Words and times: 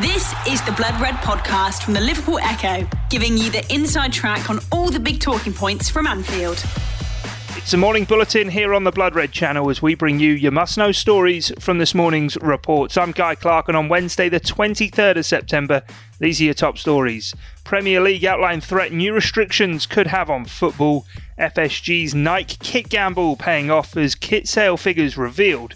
This 0.00 0.32
is 0.48 0.62
the 0.62 0.72
Blood 0.72 0.98
Red 1.02 1.16
podcast 1.16 1.82
from 1.82 1.92
the 1.92 2.00
Liverpool 2.00 2.38
Echo, 2.38 2.88
giving 3.10 3.36
you 3.36 3.50
the 3.50 3.62
inside 3.70 4.10
track 4.10 4.48
on 4.48 4.58
all 4.72 4.88
the 4.88 4.98
big 4.98 5.20
talking 5.20 5.52
points 5.52 5.90
from 5.90 6.06
Anfield. 6.06 6.64
It's 7.58 7.74
a 7.74 7.76
morning 7.76 8.04
bulletin 8.06 8.48
here 8.48 8.72
on 8.72 8.84
the 8.84 8.90
Blood 8.90 9.14
Red 9.14 9.32
channel 9.32 9.68
as 9.68 9.82
we 9.82 9.94
bring 9.94 10.18
you 10.18 10.32
your 10.32 10.50
must 10.50 10.78
know 10.78 10.92
stories 10.92 11.52
from 11.58 11.76
this 11.76 11.94
morning's 11.94 12.38
reports. 12.38 12.96
I'm 12.96 13.12
Guy 13.12 13.34
Clark, 13.34 13.68
and 13.68 13.76
on 13.76 13.90
Wednesday, 13.90 14.30
the 14.30 14.40
23rd 14.40 15.18
of 15.18 15.26
September, 15.26 15.82
these 16.20 16.40
are 16.40 16.44
your 16.44 16.54
top 16.54 16.78
stories. 16.78 17.34
Premier 17.62 18.00
League 18.00 18.24
outline 18.24 18.62
threat 18.62 18.92
new 18.92 19.12
restrictions 19.12 19.84
could 19.84 20.06
have 20.06 20.30
on 20.30 20.46
football. 20.46 21.04
FSG's 21.38 22.14
Nike 22.14 22.56
kit 22.60 22.88
gamble 22.88 23.36
paying 23.36 23.70
off 23.70 23.94
as 23.94 24.14
kit 24.14 24.48
sale 24.48 24.78
figures 24.78 25.18
revealed. 25.18 25.74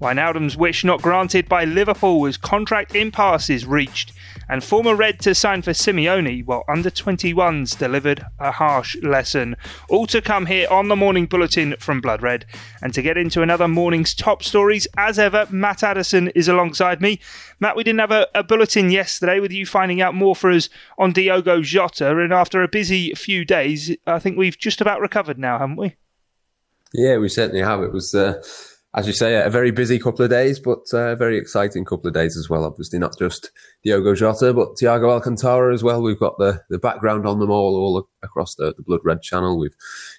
Wijnaldum's 0.00 0.56
wish 0.56 0.82
not 0.82 1.02
granted 1.02 1.46
by 1.46 1.66
Liverpool 1.66 2.26
as 2.26 2.38
contract 2.38 2.94
impasse 2.94 3.50
is 3.50 3.66
reached, 3.66 4.12
and 4.48 4.64
former 4.64 4.94
Red 4.94 5.20
to 5.20 5.34
sign 5.34 5.60
for 5.60 5.72
Simeone 5.72 6.42
while 6.46 6.64
under 6.66 6.90
21s 6.90 7.78
delivered 7.78 8.24
a 8.38 8.50
harsh 8.50 8.96
lesson. 9.02 9.56
All 9.90 10.06
to 10.06 10.22
come 10.22 10.46
here 10.46 10.66
on 10.70 10.88
the 10.88 10.96
morning 10.96 11.26
bulletin 11.26 11.76
from 11.78 12.00
Blood 12.00 12.22
Red. 12.22 12.46
And 12.80 12.94
to 12.94 13.02
get 13.02 13.18
into 13.18 13.42
another 13.42 13.68
morning's 13.68 14.14
top 14.14 14.42
stories, 14.42 14.86
as 14.96 15.18
ever, 15.18 15.46
Matt 15.50 15.82
Addison 15.82 16.28
is 16.28 16.48
alongside 16.48 17.02
me. 17.02 17.20
Matt, 17.60 17.76
we 17.76 17.84
didn't 17.84 18.00
have 18.00 18.10
a, 18.10 18.26
a 18.34 18.42
bulletin 18.42 18.90
yesterday 18.90 19.38
with 19.38 19.52
you 19.52 19.66
finding 19.66 20.00
out 20.00 20.14
more 20.14 20.34
for 20.34 20.50
us 20.50 20.70
on 20.96 21.12
Diogo 21.12 21.60
Jota, 21.60 22.16
and 22.16 22.32
after 22.32 22.62
a 22.62 22.68
busy 22.68 23.12
few 23.12 23.44
days, 23.44 23.94
I 24.06 24.18
think 24.18 24.38
we've 24.38 24.58
just 24.58 24.80
about 24.80 25.02
recovered 25.02 25.38
now, 25.38 25.58
haven't 25.58 25.76
we? 25.76 25.96
Yeah, 26.94 27.18
we 27.18 27.28
certainly 27.28 27.60
have. 27.60 27.82
It 27.82 27.92
was. 27.92 28.14
Uh 28.14 28.42
as 28.92 29.06
you 29.06 29.12
say, 29.12 29.40
a 29.40 29.48
very 29.48 29.70
busy 29.70 30.00
couple 30.00 30.24
of 30.24 30.30
days, 30.30 30.58
but 30.58 30.80
a 30.92 31.14
very 31.14 31.38
exciting 31.38 31.84
couple 31.84 32.08
of 32.08 32.14
days 32.14 32.36
as 32.36 32.50
well. 32.50 32.64
Obviously, 32.64 32.98
not 32.98 33.16
just 33.16 33.52
Diogo 33.84 34.16
Jota, 34.16 34.52
but 34.52 34.74
Thiago 34.74 35.10
Alcantara 35.10 35.72
as 35.72 35.84
well. 35.84 36.02
We've 36.02 36.18
got 36.18 36.38
the, 36.38 36.62
the 36.70 36.78
background 36.78 37.24
on 37.24 37.38
them 37.38 37.50
all, 37.50 37.76
all 37.76 38.08
across 38.22 38.56
the, 38.56 38.74
the 38.76 38.82
Blood 38.82 39.00
Red 39.04 39.22
channel. 39.22 39.58
We've 39.58 39.76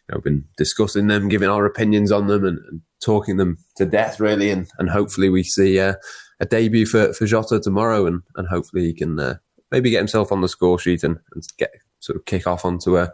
you 0.08 0.16
know, 0.16 0.22
been 0.22 0.46
discussing 0.56 1.08
them, 1.08 1.28
giving 1.28 1.50
our 1.50 1.66
opinions 1.66 2.14
on 2.14 2.28
them, 2.28 2.46
and, 2.46 2.60
and 2.70 2.82
talking 3.02 3.36
them 3.36 3.58
to 3.76 3.86
death, 3.86 4.22
really. 4.22 4.50
And, 4.50 4.70
and 4.80 4.90
hopefully, 4.90 5.28
we 5.28 5.44
see 5.44 5.78
uh, 5.78 5.96
a 6.40 6.46
debut 6.46 6.86
for, 6.86 7.12
for 7.12 7.26
Jota 7.26 7.60
tomorrow, 7.60 8.06
and, 8.06 8.22
and 8.38 8.48
hopefully, 8.48 8.84
he 8.84 8.94
can 8.94 9.20
uh, 9.20 9.36
maybe 9.70 9.90
get 9.90 10.00
himself 10.00 10.32
on 10.32 10.40
the 10.40 10.48
score 10.48 10.80
sheet 10.80 11.04
and, 11.04 11.20
and 11.34 11.44
get 11.58 11.74
sort 12.00 12.16
of 12.16 12.24
kick 12.24 12.48
off 12.48 12.64
onto 12.64 12.98
a, 12.98 13.12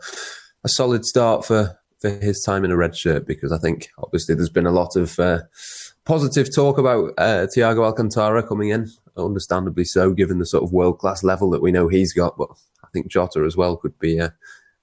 a 0.63 0.69
solid 0.69 1.03
start 1.03 1.45
for, 1.45 1.79
for 1.99 2.09
his 2.09 2.41
time 2.41 2.63
in 2.63 2.71
a 2.71 2.77
red 2.77 2.95
shirt 2.95 3.25
because 3.25 3.51
I 3.51 3.57
think 3.57 3.89
obviously 3.97 4.35
there's 4.35 4.49
been 4.49 4.67
a 4.67 4.71
lot 4.71 4.95
of 4.95 5.19
uh, 5.19 5.41
positive 6.05 6.53
talk 6.53 6.77
about 6.77 7.13
uh, 7.17 7.47
Thiago 7.47 7.83
Alcantara 7.83 8.43
coming 8.43 8.69
in, 8.69 8.89
understandably 9.17 9.83
so, 9.83 10.13
given 10.13 10.39
the 10.39 10.45
sort 10.45 10.63
of 10.63 10.71
world 10.71 10.99
class 10.99 11.23
level 11.23 11.49
that 11.51 11.61
we 11.61 11.71
know 11.71 11.87
he's 11.87 12.13
got. 12.13 12.37
But 12.37 12.49
I 12.83 12.87
think 12.93 13.07
Jota 13.07 13.43
as 13.45 13.57
well 13.57 13.77
could 13.77 13.97
be 13.99 14.19
a 14.19 14.33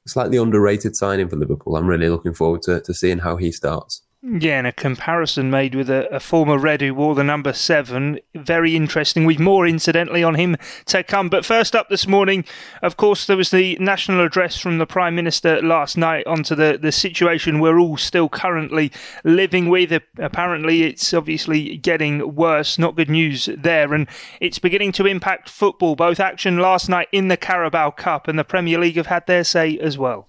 slightly 0.07 0.37
underrated 0.37 0.97
signing 0.97 1.29
for 1.29 1.37
Liverpool. 1.37 1.77
I'm 1.77 1.87
really 1.87 2.09
looking 2.09 2.35
forward 2.35 2.62
to, 2.62 2.81
to 2.81 2.95
seeing 2.95 3.19
how 3.19 3.37
he 3.37 3.53
starts. 3.53 4.03
Yeah, 4.27 4.56
and 4.56 4.67
a 4.67 4.72
comparison 4.72 5.50
made 5.50 5.75
with 5.75 5.91
a, 5.91 6.08
a, 6.08 6.19
former 6.19 6.56
Red 6.56 6.80
who 6.80 6.94
wore 6.94 7.14
the 7.14 7.22
number 7.22 7.53
seven. 7.53 8.20
Very 8.34 8.75
interesting. 8.75 9.27
We've 9.27 9.39
more, 9.39 9.67
incidentally, 9.67 10.25
on 10.25 10.36
him 10.36 10.56
to 10.86 11.03
come. 11.03 11.28
But 11.28 11.44
first 11.44 11.77
up 11.77 11.91
this 11.91 12.08
morning, 12.08 12.47
of 12.80 12.97
course, 12.97 13.27
there 13.27 13.36
was 13.36 13.50
the 13.50 13.77
national 13.78 14.25
address 14.25 14.56
from 14.56 14.78
the 14.78 14.86
Prime 14.86 15.14
Minister 15.14 15.61
last 15.61 15.98
night 15.98 16.27
onto 16.27 16.55
the, 16.55 16.78
the 16.80 16.91
situation 16.91 17.61
we're 17.61 17.78
all 17.78 17.98
still 17.98 18.30
currently 18.30 18.91
living 19.25 19.69
with. 19.69 19.92
Apparently, 20.19 20.84
it's 20.84 21.12
obviously 21.12 21.77
getting 21.77 22.34
worse. 22.34 22.78
Not 22.78 22.97
good 22.97 23.11
news 23.11 23.50
there. 23.58 23.92
And 23.92 24.08
it's 24.41 24.58
beginning 24.58 24.92
to 24.92 25.06
impact 25.06 25.50
football. 25.50 25.97
Both 25.97 26.19
action 26.19 26.56
last 26.56 26.89
night 26.89 27.08
in 27.12 27.28
the 27.28 27.36
Carabao 27.36 27.91
Cup 27.91 28.27
and 28.27 28.39
the 28.39 28.45
Premier 28.45 28.78
League 28.78 28.97
have 28.97 29.08
had 29.08 29.27
their 29.27 29.45
say 29.45 29.77
as 29.80 29.98
well. 29.98 30.27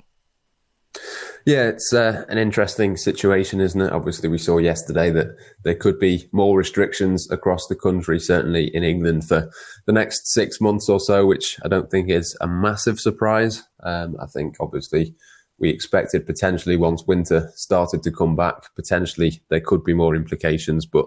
Yeah, 1.46 1.68
it's 1.68 1.94
uh, 1.94 2.26
an 2.28 2.40
interesting 2.40 2.98
situation, 2.98 3.62
isn't 3.62 3.80
it? 3.80 3.92
Obviously, 3.92 4.28
we 4.28 4.40
saw 4.40 4.58
yesterday 4.58 5.12
that 5.12 5.38
there 5.64 5.76
could 5.76 6.00
be 6.00 6.28
more 6.32 6.58
restrictions 6.58 7.30
across 7.30 7.68
the 7.68 7.76
country, 7.76 8.20
certainly 8.20 8.76
in 8.76 8.84
England 8.84 9.28
for 9.28 9.52
the 9.86 9.94
next 9.94 10.34
six 10.34 10.60
months 10.60 10.90
or 10.90 11.00
so, 11.00 11.28
which 11.28 11.60
I 11.64 11.68
don't 11.68 11.92
think 11.92 12.10
is 12.10 12.36
a 12.42 12.48
massive 12.48 13.00
surprise. 13.00 13.64
Um, 13.84 14.16
I 14.20 14.26
think 14.26 14.56
obviously 14.60 15.14
we 15.60 15.70
expected 15.70 16.26
potentially 16.26 16.78
once 16.78 17.04
winter 17.06 17.52
started 17.56 18.02
to 18.04 18.12
come 18.12 18.36
back, 18.36 18.74
potentially 18.76 19.44
there 19.50 19.62
could 19.62 19.84
be 19.84 19.94
more 19.94 20.16
implications. 20.16 20.88
But 20.88 21.06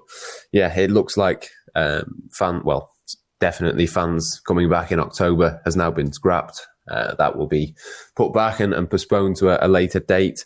yeah, 0.52 0.72
it 0.72 0.92
looks 0.92 1.16
like 1.16 1.50
um, 1.74 2.22
fan, 2.30 2.62
well, 2.64 2.92
definitely 3.40 3.88
fans 3.88 4.40
coming 4.46 4.70
back 4.70 4.92
in 4.92 5.00
October 5.00 5.60
has 5.64 5.74
now 5.74 5.90
been 5.90 6.12
scrapped. 6.12 6.64
Uh, 6.90 7.14
that 7.14 7.36
will 7.36 7.46
be 7.46 7.74
put 8.16 8.32
back 8.32 8.60
and, 8.60 8.72
and 8.72 8.90
postponed 8.90 9.36
to 9.36 9.50
a, 9.50 9.66
a, 9.66 9.68
later 9.68 10.00
date. 10.00 10.44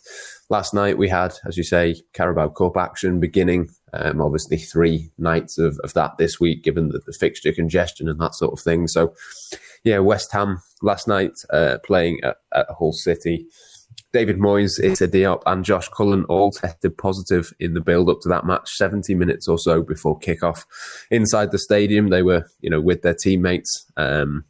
Last 0.49 0.73
night 0.73 0.97
we 0.97 1.09
had, 1.09 1.33
as 1.45 1.57
you 1.57 1.63
say, 1.63 1.95
Carabao 2.13 2.49
Cup 2.49 2.77
action 2.77 3.19
beginning. 3.19 3.69
Um, 3.93 4.21
obviously, 4.21 4.57
three 4.57 5.11
nights 5.17 5.57
of, 5.59 5.79
of 5.83 5.93
that 5.93 6.17
this 6.17 6.39
week, 6.39 6.63
given 6.63 6.89
the, 6.89 6.99
the, 7.05 7.13
fixture 7.13 7.53
congestion 7.53 8.09
and 8.09 8.19
that 8.19 8.33
sort 8.33 8.51
of 8.53 8.59
thing. 8.59 8.87
So, 8.87 9.13
yeah, 9.83 9.99
West 9.99 10.31
Ham 10.31 10.63
last 10.81 11.07
night 11.07 11.33
uh, 11.51 11.77
playing 11.85 12.19
at, 12.23 12.37
at 12.53 12.65
Hull 12.77 12.93
City. 12.93 13.45
David 14.13 14.37
Moyes, 14.37 14.79
Issa 14.79 15.07
Diop, 15.07 15.41
and 15.47 15.65
Josh 15.65 15.89
Cullen 15.89 16.23
all 16.25 16.51
tested 16.51 16.97
positive 16.97 17.51
in 17.59 17.73
the 17.73 17.81
build 17.81 18.09
up 18.09 18.21
to 18.21 18.29
that 18.29 18.45
match, 18.45 18.69
70 18.75 19.15
minutes 19.15 19.47
or 19.47 19.57
so 19.57 19.81
before 19.81 20.19
kickoff. 20.19 20.65
Inside 21.09 21.51
the 21.51 21.57
stadium, 21.57 22.09
they 22.09 22.21
were, 22.21 22.47
you 22.61 22.69
know, 22.69 22.79
with 22.79 23.01
their 23.01 23.15
teammates. 23.15 23.85
Um, 23.97 24.45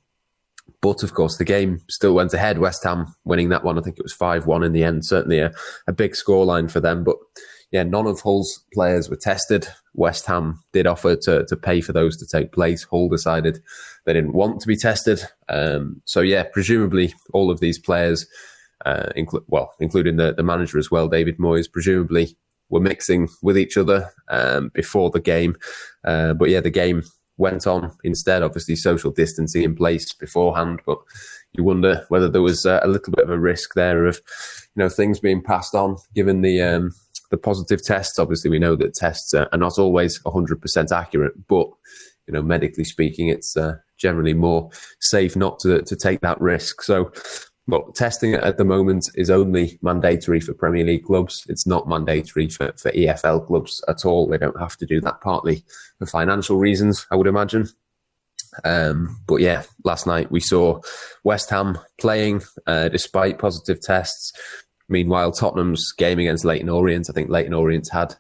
but 0.84 1.02
of 1.02 1.14
course, 1.14 1.38
the 1.38 1.46
game 1.46 1.82
still 1.90 2.14
went 2.14 2.34
ahead. 2.34 2.60
West 2.60 2.84
Ham 2.84 3.16
winning 3.24 3.48
that 3.50 3.64
one. 3.64 3.80
I 3.80 3.82
think 3.82 3.98
it 3.98 4.04
was 4.04 4.12
5 4.12 4.46
1 4.46 4.64
in 4.64 4.74
the 4.74 4.84
end. 4.84 5.06
Certainly 5.06 5.40
a, 5.40 5.54
a 5.88 5.94
big 5.94 6.12
scoreline 6.12 6.70
for 6.70 6.82
them. 6.82 7.06
But 7.06 7.16
yeah, 7.72 7.84
none 7.84 8.06
of 8.06 8.20
Hull's 8.20 8.66
players 8.74 9.10
were 9.10 9.16
tested. 9.16 9.66
West 9.94 10.26
Ham 10.26 10.62
did 10.74 10.86
offer 10.86 11.16
to, 11.16 11.46
to 11.46 11.56
pay 11.56 11.80
for 11.80 11.94
those 11.94 12.18
to 12.18 12.28
take 12.28 12.52
place. 12.52 12.84
Hull 12.84 13.08
decided 13.08 13.64
they 14.04 14.12
didn't 14.12 14.34
want 14.34 14.60
to 14.60 14.68
be 14.68 14.76
tested. 14.76 15.22
Um, 15.48 16.02
so 16.04 16.20
yeah, 16.20 16.44
presumably 16.44 17.14
all 17.32 17.50
of 17.50 17.62
these 17.62 17.80
players, 17.80 18.28
uh, 18.86 19.08
inclu- 19.16 19.46
well, 19.48 19.74
including 19.80 20.18
the, 20.18 20.34
the 20.34 20.44
manager 20.44 20.78
as 20.78 20.92
well, 20.92 21.08
David 21.08 21.38
Moyes, 21.38 21.72
presumably 21.72 22.36
were 22.68 22.82
mixing 22.82 23.30
with 23.42 23.58
each 23.58 23.78
other 23.78 24.10
um, 24.28 24.70
before 24.74 25.12
the 25.12 25.22
game. 25.22 25.56
Uh, 26.04 26.34
but 26.34 26.50
yeah, 26.50 26.60
the 26.60 26.70
game 26.70 27.04
went 27.38 27.68
on 27.68 27.92
instead. 28.04 28.44
Obviously, 28.44 28.76
social 28.76 29.12
distancing 29.12 29.64
in 29.64 29.76
place 29.76 30.14
beforehand, 30.14 30.82
but 30.86 31.00
you 31.54 31.64
wonder 31.64 32.06
whether 32.10 32.28
there 32.28 32.42
was 32.42 32.66
uh, 32.66 32.80
a 32.84 32.88
little 32.88 33.14
bit 33.14 33.26
of 33.26 33.32
a 33.32 33.40
risk 33.40 33.74
there 33.76 34.06
of, 34.06 34.20
you 34.76 34.84
know, 34.84 34.90
things 34.90 35.20
being 35.20 35.42
passed 35.42 35.76
on 35.76 35.98
given 36.16 36.42
the 36.42 36.62
um, 36.62 36.92
the 37.32 37.38
positive 37.38 37.84
tests. 37.84 38.20
Obviously, 38.20 38.50
we 38.50 38.60
know 38.60 38.76
that 38.76 38.94
tests 38.94 39.34
are 39.34 39.50
not 39.54 39.80
always 39.80 40.20
100% 40.24 40.92
accurate, 40.92 41.34
but 41.48 41.68
you 42.28 42.34
know, 42.34 42.42
medically 42.42 42.86
speaking, 42.86 43.28
it's 43.28 43.58
uh, 43.58 43.76
generally 43.98 44.34
more 44.34 44.70
safe 45.00 45.36
not 45.36 45.60
to 45.60 45.82
to 45.82 45.96
take 45.96 46.22
that 46.22 46.40
risk. 46.40 46.82
So 46.82 47.12
but 47.68 47.96
testing 47.96 48.34
at 48.34 48.58
the 48.58 48.66
moment 48.66 49.10
is 49.16 49.30
only 49.30 49.80
mandatory 49.82 50.40
for 50.42 50.54
Premier 50.54 50.84
League 50.84 51.06
clubs. 51.06 51.44
It's 51.48 51.66
not 51.66 51.88
mandatory 51.88 52.50
for, 52.50 52.74
for 52.78 52.92
EFL 52.92 53.48
clubs 53.48 53.82
at 53.88 54.06
all. 54.06 54.28
They 54.28 54.38
don't 54.38 54.60
have 54.60 54.76
to 54.78 54.86
do 54.86 55.00
that 55.02 55.22
partly 55.22 55.64
for 55.98 56.06
financial 56.06 56.58
reasons, 56.58 57.08
I 57.10 57.16
would 57.16 57.28
imagine. 57.28 57.70
Um, 58.64 59.20
but 59.28 59.38
yeah, 59.38 59.64
last 59.84 60.06
night 60.06 60.30
we 60.30 60.40
saw 60.40 60.82
West 61.24 61.50
Ham 61.50 61.80
playing 62.00 62.44
uh, 62.68 62.90
despite 62.90 63.40
positive 63.40 63.82
tests. 63.82 64.34
Meanwhile, 64.90 65.32
Tottenham's 65.32 65.94
game 65.94 66.20
against 66.20 66.46
Leyton 66.46 66.70
Orient, 66.70 67.10
I 67.10 67.14
think 67.14 67.30
Leyton 67.30 67.54
Orient 67.54 67.90
had, 67.92 68.16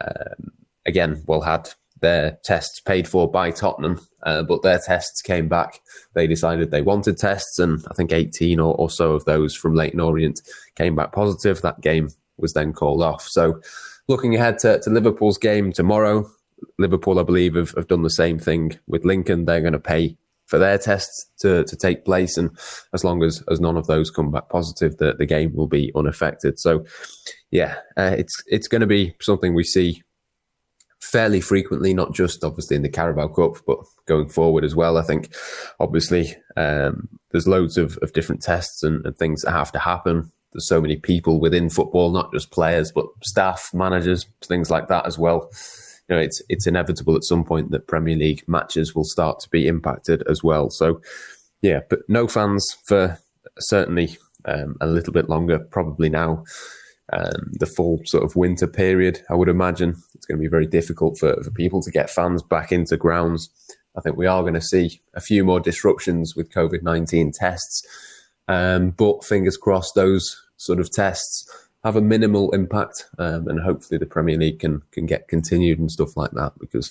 um, 0.00 0.52
again, 0.86 1.22
well, 1.26 1.40
had 1.40 1.68
their 2.04 2.38
tests 2.44 2.80
paid 2.80 3.08
for 3.08 3.30
by 3.30 3.50
Tottenham, 3.50 3.98
uh, 4.22 4.42
but 4.42 4.62
their 4.62 4.78
tests 4.78 5.22
came 5.22 5.48
back. 5.48 5.80
They 6.14 6.26
decided 6.26 6.70
they 6.70 6.82
wanted 6.82 7.16
tests, 7.16 7.58
and 7.58 7.84
I 7.90 7.94
think 7.94 8.12
18 8.12 8.60
or, 8.60 8.74
or 8.74 8.90
so 8.90 9.12
of 9.12 9.24
those 9.24 9.56
from 9.56 9.74
Leyton 9.74 10.00
Orient 10.00 10.40
came 10.76 10.94
back 10.94 11.12
positive. 11.12 11.62
That 11.62 11.80
game 11.80 12.10
was 12.36 12.52
then 12.52 12.72
called 12.72 13.02
off. 13.02 13.22
So, 13.22 13.60
looking 14.06 14.34
ahead 14.34 14.58
to, 14.60 14.80
to 14.80 14.90
Liverpool's 14.90 15.38
game 15.38 15.72
tomorrow, 15.72 16.30
Liverpool, 16.78 17.18
I 17.18 17.22
believe, 17.22 17.54
have, 17.54 17.72
have 17.72 17.88
done 17.88 18.02
the 18.02 18.10
same 18.10 18.38
thing 18.38 18.78
with 18.86 19.04
Lincoln. 19.04 19.46
They're 19.46 19.60
going 19.60 19.72
to 19.72 19.80
pay 19.80 20.16
for 20.46 20.58
their 20.58 20.76
tests 20.76 21.30
to, 21.38 21.64
to 21.64 21.76
take 21.76 22.04
place. 22.04 22.36
And 22.36 22.50
as 22.92 23.02
long 23.02 23.22
as, 23.22 23.42
as 23.50 23.60
none 23.60 23.78
of 23.78 23.86
those 23.86 24.10
come 24.10 24.30
back 24.30 24.50
positive, 24.50 24.98
the, 24.98 25.14
the 25.14 25.26
game 25.26 25.54
will 25.54 25.68
be 25.68 25.90
unaffected. 25.96 26.58
So, 26.58 26.84
yeah, 27.50 27.76
uh, 27.96 28.14
it's 28.18 28.42
it's 28.46 28.68
going 28.68 28.82
to 28.82 28.86
be 28.86 29.14
something 29.20 29.54
we 29.54 29.64
see 29.64 30.02
fairly 31.04 31.40
frequently, 31.40 31.94
not 31.94 32.14
just 32.14 32.44
obviously 32.44 32.76
in 32.76 32.82
the 32.82 32.88
Carabao 32.88 33.28
Cup, 33.28 33.56
but 33.66 33.78
going 34.06 34.28
forward 34.28 34.64
as 34.64 34.74
well. 34.74 34.96
I 34.96 35.02
think 35.02 35.34
obviously 35.78 36.34
um, 36.56 37.08
there's 37.30 37.48
loads 37.48 37.76
of, 37.76 37.98
of 37.98 38.12
different 38.12 38.42
tests 38.42 38.82
and, 38.82 39.04
and, 39.04 39.16
things 39.16 39.42
that 39.42 39.52
have 39.52 39.72
to 39.72 39.78
happen. 39.78 40.32
There's 40.52 40.68
so 40.68 40.80
many 40.80 40.96
people 40.96 41.40
within 41.40 41.68
football, 41.68 42.10
not 42.10 42.32
just 42.32 42.50
players, 42.50 42.92
but 42.92 43.06
staff, 43.24 43.70
managers, 43.74 44.26
things 44.42 44.70
like 44.70 44.88
that 44.88 45.06
as 45.06 45.18
well. 45.18 45.50
you 46.08 46.16
know, 46.16 46.22
it's 46.22 46.40
it's 46.48 46.66
inevitable 46.66 47.16
at 47.16 47.24
some 47.24 47.44
point 47.44 47.70
that 47.70 47.88
Premier 47.88 48.16
League 48.16 48.44
matches 48.46 48.94
will 48.94 49.04
start 49.04 49.40
to 49.40 49.50
be 49.50 49.66
impacted 49.66 50.22
as 50.28 50.42
well. 50.42 50.70
So, 50.70 51.00
yeah, 51.60 51.80
but 51.90 52.00
no 52.08 52.28
fans 52.28 52.66
for 52.84 53.18
certainly 53.58 54.16
um, 54.44 54.76
a 54.80 54.86
little 54.86 55.12
bit 55.12 55.28
longer, 55.28 55.58
probably 55.58 56.08
now. 56.08 56.44
Um, 57.12 57.52
the 57.52 57.66
full 57.66 58.00
sort 58.06 58.24
of 58.24 58.34
winter 58.34 58.66
period, 58.66 59.20
I 59.28 59.34
would 59.34 59.50
imagine 59.50 59.94
it's 60.14 60.24
going 60.24 60.38
to 60.38 60.42
be 60.42 60.48
very 60.48 60.66
difficult 60.66 61.18
for, 61.18 61.42
for 61.42 61.50
people 61.50 61.82
to 61.82 61.90
get 61.90 62.08
fans 62.08 62.42
back 62.42 62.72
into 62.72 62.96
grounds. 62.96 63.50
I 63.96 64.00
think 64.00 64.16
we 64.16 64.26
are 64.26 64.42
going 64.42 64.54
to 64.54 64.60
see 64.60 65.00
a 65.12 65.20
few 65.20 65.44
more 65.44 65.60
disruptions 65.60 66.34
with 66.34 66.50
COVID 66.50 66.82
19 66.82 67.32
tests. 67.32 67.86
Um, 68.48 68.90
but 68.90 69.24
fingers 69.24 69.56
crossed, 69.56 69.94
those 69.94 70.42
sort 70.56 70.80
of 70.80 70.90
tests 70.90 71.48
have 71.84 71.96
a 71.96 72.00
minimal 72.00 72.50
impact, 72.52 73.04
um, 73.18 73.46
and 73.48 73.60
hopefully 73.60 73.98
the 73.98 74.06
Premier 74.06 74.38
League 74.38 74.60
can 74.60 74.82
can 74.90 75.06
get 75.06 75.28
continued 75.28 75.78
and 75.78 75.90
stuff 75.90 76.16
like 76.16 76.32
that. 76.32 76.52
Because 76.58 76.90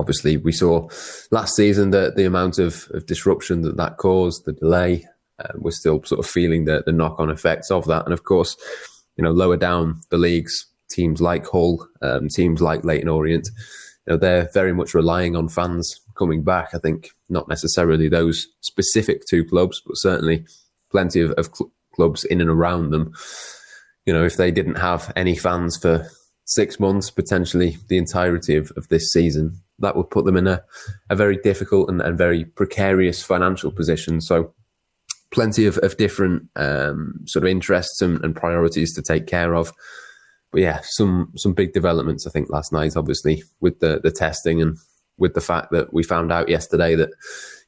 obviously 0.00 0.36
we 0.38 0.52
saw 0.52 0.88
last 1.30 1.54
season 1.54 1.90
that 1.90 2.16
the 2.16 2.24
amount 2.24 2.58
of, 2.58 2.88
of 2.92 3.06
disruption 3.06 3.62
that 3.62 3.76
that 3.76 3.98
caused, 3.98 4.44
the 4.44 4.52
delay, 4.52 5.06
uh, 5.38 5.52
we're 5.56 5.70
still 5.70 6.02
sort 6.04 6.18
of 6.18 6.26
feeling 6.26 6.64
the, 6.64 6.82
the 6.86 6.92
knock 6.92 7.20
on 7.20 7.30
effects 7.30 7.70
of 7.70 7.86
that. 7.86 8.04
And 8.04 8.12
of 8.12 8.24
course, 8.24 8.56
you 9.22 9.28
know, 9.28 9.32
lower 9.32 9.56
down 9.56 10.00
the 10.10 10.18
leagues, 10.18 10.66
teams 10.90 11.20
like 11.20 11.46
Hull, 11.46 11.86
um, 12.02 12.28
teams 12.28 12.60
like 12.60 12.84
Leyton 12.84 13.08
Orient, 13.08 13.48
you 14.06 14.12
know, 14.12 14.16
they're 14.16 14.50
very 14.52 14.72
much 14.72 14.94
relying 14.94 15.36
on 15.36 15.48
fans 15.48 16.00
coming 16.16 16.42
back. 16.42 16.74
I 16.74 16.78
think 16.78 17.10
not 17.28 17.48
necessarily 17.48 18.08
those 18.08 18.48
specific 18.60 19.22
two 19.30 19.44
clubs, 19.44 19.80
but 19.86 19.94
certainly 19.94 20.44
plenty 20.90 21.20
of, 21.20 21.30
of 21.32 21.50
cl- 21.54 21.72
clubs 21.94 22.24
in 22.24 22.40
and 22.40 22.50
around 22.50 22.90
them 22.90 23.14
you 24.06 24.12
know, 24.12 24.24
if 24.24 24.36
they 24.36 24.50
didn't 24.50 24.76
have 24.76 25.12
any 25.16 25.36
fans 25.36 25.76
for 25.76 26.08
six 26.44 26.80
months, 26.80 27.10
potentially 27.10 27.76
the 27.88 27.98
entirety 27.98 28.56
of, 28.56 28.72
of 28.76 28.88
this 28.88 29.10
season, 29.12 29.60
that 29.78 29.96
would 29.96 30.10
put 30.10 30.24
them 30.24 30.36
in 30.36 30.46
a, 30.46 30.62
a 31.08 31.16
very 31.16 31.36
difficult 31.36 31.88
and, 31.88 32.00
and 32.00 32.18
very 32.18 32.44
precarious 32.44 33.22
financial 33.22 33.70
position. 33.70 34.20
So, 34.20 34.54
plenty 35.32 35.66
of, 35.66 35.78
of 35.78 35.96
different 35.96 36.48
um, 36.56 37.14
sort 37.26 37.44
of 37.44 37.50
interests 37.50 38.00
and, 38.02 38.22
and, 38.24 38.36
priorities 38.36 38.94
to 38.94 39.02
take 39.02 39.26
care 39.26 39.54
of. 39.54 39.72
But 40.52 40.60
yeah, 40.60 40.80
some 40.82 41.32
some 41.36 41.54
big 41.54 41.72
developments 41.72 42.26
I 42.26 42.30
think 42.30 42.50
last 42.50 42.72
night, 42.72 42.96
obviously 42.96 43.42
with 43.60 43.80
the 43.80 44.00
the 44.02 44.10
testing 44.10 44.60
and 44.60 44.76
with 45.18 45.34
the 45.34 45.40
fact 45.40 45.70
that 45.72 45.92
we 45.92 46.02
found 46.02 46.30
out 46.32 46.48
yesterday 46.48 46.94
that 46.94 47.10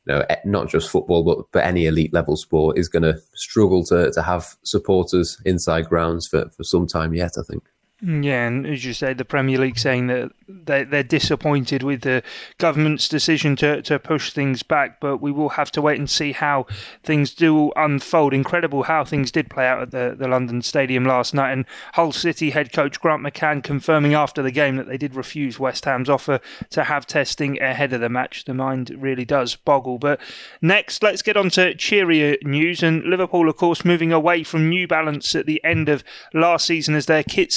you 0.06 0.14
know, 0.14 0.24
not 0.44 0.68
just 0.68 0.90
football, 0.90 1.24
but, 1.24 1.46
but 1.52 1.64
any 1.64 1.86
elite 1.86 2.12
level 2.12 2.36
sport 2.36 2.78
is 2.78 2.88
going 2.88 3.02
to 3.02 3.18
struggle 3.34 3.84
to, 3.86 4.10
to 4.12 4.22
have 4.22 4.54
supporters 4.62 5.40
inside 5.44 5.88
grounds 5.88 6.26
for, 6.26 6.50
for 6.50 6.62
some 6.62 6.86
time 6.86 7.14
yet, 7.14 7.32
I 7.38 7.42
think. 7.50 7.64
Yeah, 8.02 8.48
and 8.48 8.66
as 8.66 8.84
you 8.84 8.92
said, 8.92 9.18
the 9.18 9.24
Premier 9.24 9.56
League 9.56 9.78
saying 9.78 10.08
that 10.08 10.32
they, 10.48 10.82
they're 10.84 11.04
disappointed 11.04 11.82
with 11.82 12.02
the 12.02 12.22
government's 12.58 13.08
decision 13.08 13.54
to, 13.56 13.80
to 13.82 13.98
push 13.98 14.32
things 14.32 14.62
back, 14.64 15.00
but 15.00 15.18
we 15.18 15.30
will 15.30 15.50
have 15.50 15.70
to 15.72 15.80
wait 15.80 15.98
and 15.98 16.10
see 16.10 16.32
how 16.32 16.66
things 17.04 17.32
do 17.32 17.72
unfold. 17.76 18.34
Incredible 18.34 18.82
how 18.82 19.04
things 19.04 19.30
did 19.30 19.48
play 19.48 19.66
out 19.66 19.80
at 19.80 19.90
the, 19.92 20.16
the 20.18 20.28
London 20.28 20.60
Stadium 20.60 21.04
last 21.04 21.34
night, 21.34 21.52
and 21.52 21.64
Hull 21.92 22.10
City 22.10 22.50
head 22.50 22.72
coach 22.72 23.00
Grant 23.00 23.22
McCann 23.22 23.62
confirming 23.62 24.12
after 24.12 24.42
the 24.42 24.50
game 24.50 24.76
that 24.76 24.88
they 24.88 24.98
did 24.98 25.14
refuse 25.14 25.58
West 25.60 25.84
Ham's 25.84 26.10
offer 26.10 26.40
to 26.70 26.84
have 26.84 27.06
testing 27.06 27.62
ahead 27.62 27.92
of 27.92 28.00
the 28.00 28.08
match. 28.08 28.44
The 28.44 28.54
mind 28.54 28.90
really 28.98 29.24
does 29.24 29.54
boggle. 29.54 29.98
But 29.98 30.20
next, 30.60 31.02
let's 31.02 31.22
get 31.22 31.36
on 31.36 31.48
to 31.50 31.74
cheerier 31.76 32.36
news, 32.42 32.82
and 32.82 33.04
Liverpool, 33.04 33.48
of 33.48 33.56
course, 33.56 33.84
moving 33.84 34.12
away 34.12 34.42
from 34.42 34.68
New 34.68 34.88
Balance 34.88 35.34
at 35.36 35.46
the 35.46 35.62
end 35.64 35.88
of 35.88 36.02
last 36.34 36.66
season 36.66 36.96
as 36.96 37.06
their 37.06 37.22
kit 37.22 37.52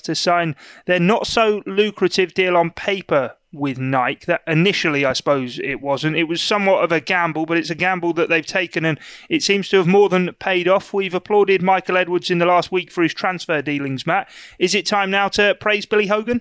to 0.00 0.14
sign 0.14 0.56
their 0.86 1.00
not 1.00 1.26
so 1.26 1.62
lucrative 1.66 2.34
deal 2.34 2.56
on 2.56 2.70
paper 2.70 3.34
with 3.52 3.78
Nike. 3.78 4.24
That 4.26 4.42
initially, 4.46 5.04
I 5.04 5.12
suppose, 5.12 5.58
it 5.58 5.80
wasn't. 5.80 6.16
It 6.16 6.24
was 6.24 6.42
somewhat 6.42 6.82
of 6.82 6.92
a 6.92 7.00
gamble, 7.00 7.46
but 7.46 7.58
it's 7.58 7.70
a 7.70 7.74
gamble 7.74 8.12
that 8.14 8.28
they've 8.28 8.46
taken, 8.46 8.84
and 8.84 8.98
it 9.28 9.42
seems 9.42 9.68
to 9.68 9.76
have 9.76 9.86
more 9.86 10.08
than 10.08 10.32
paid 10.34 10.68
off. 10.68 10.92
We've 10.92 11.14
applauded 11.14 11.62
Michael 11.62 11.96
Edwards 11.96 12.30
in 12.30 12.38
the 12.38 12.46
last 12.46 12.72
week 12.72 12.90
for 12.90 13.02
his 13.02 13.14
transfer 13.14 13.62
dealings. 13.62 14.06
Matt, 14.06 14.28
is 14.58 14.74
it 14.74 14.86
time 14.86 15.10
now 15.10 15.28
to 15.28 15.54
praise 15.60 15.86
Billy 15.86 16.06
Hogan? 16.06 16.40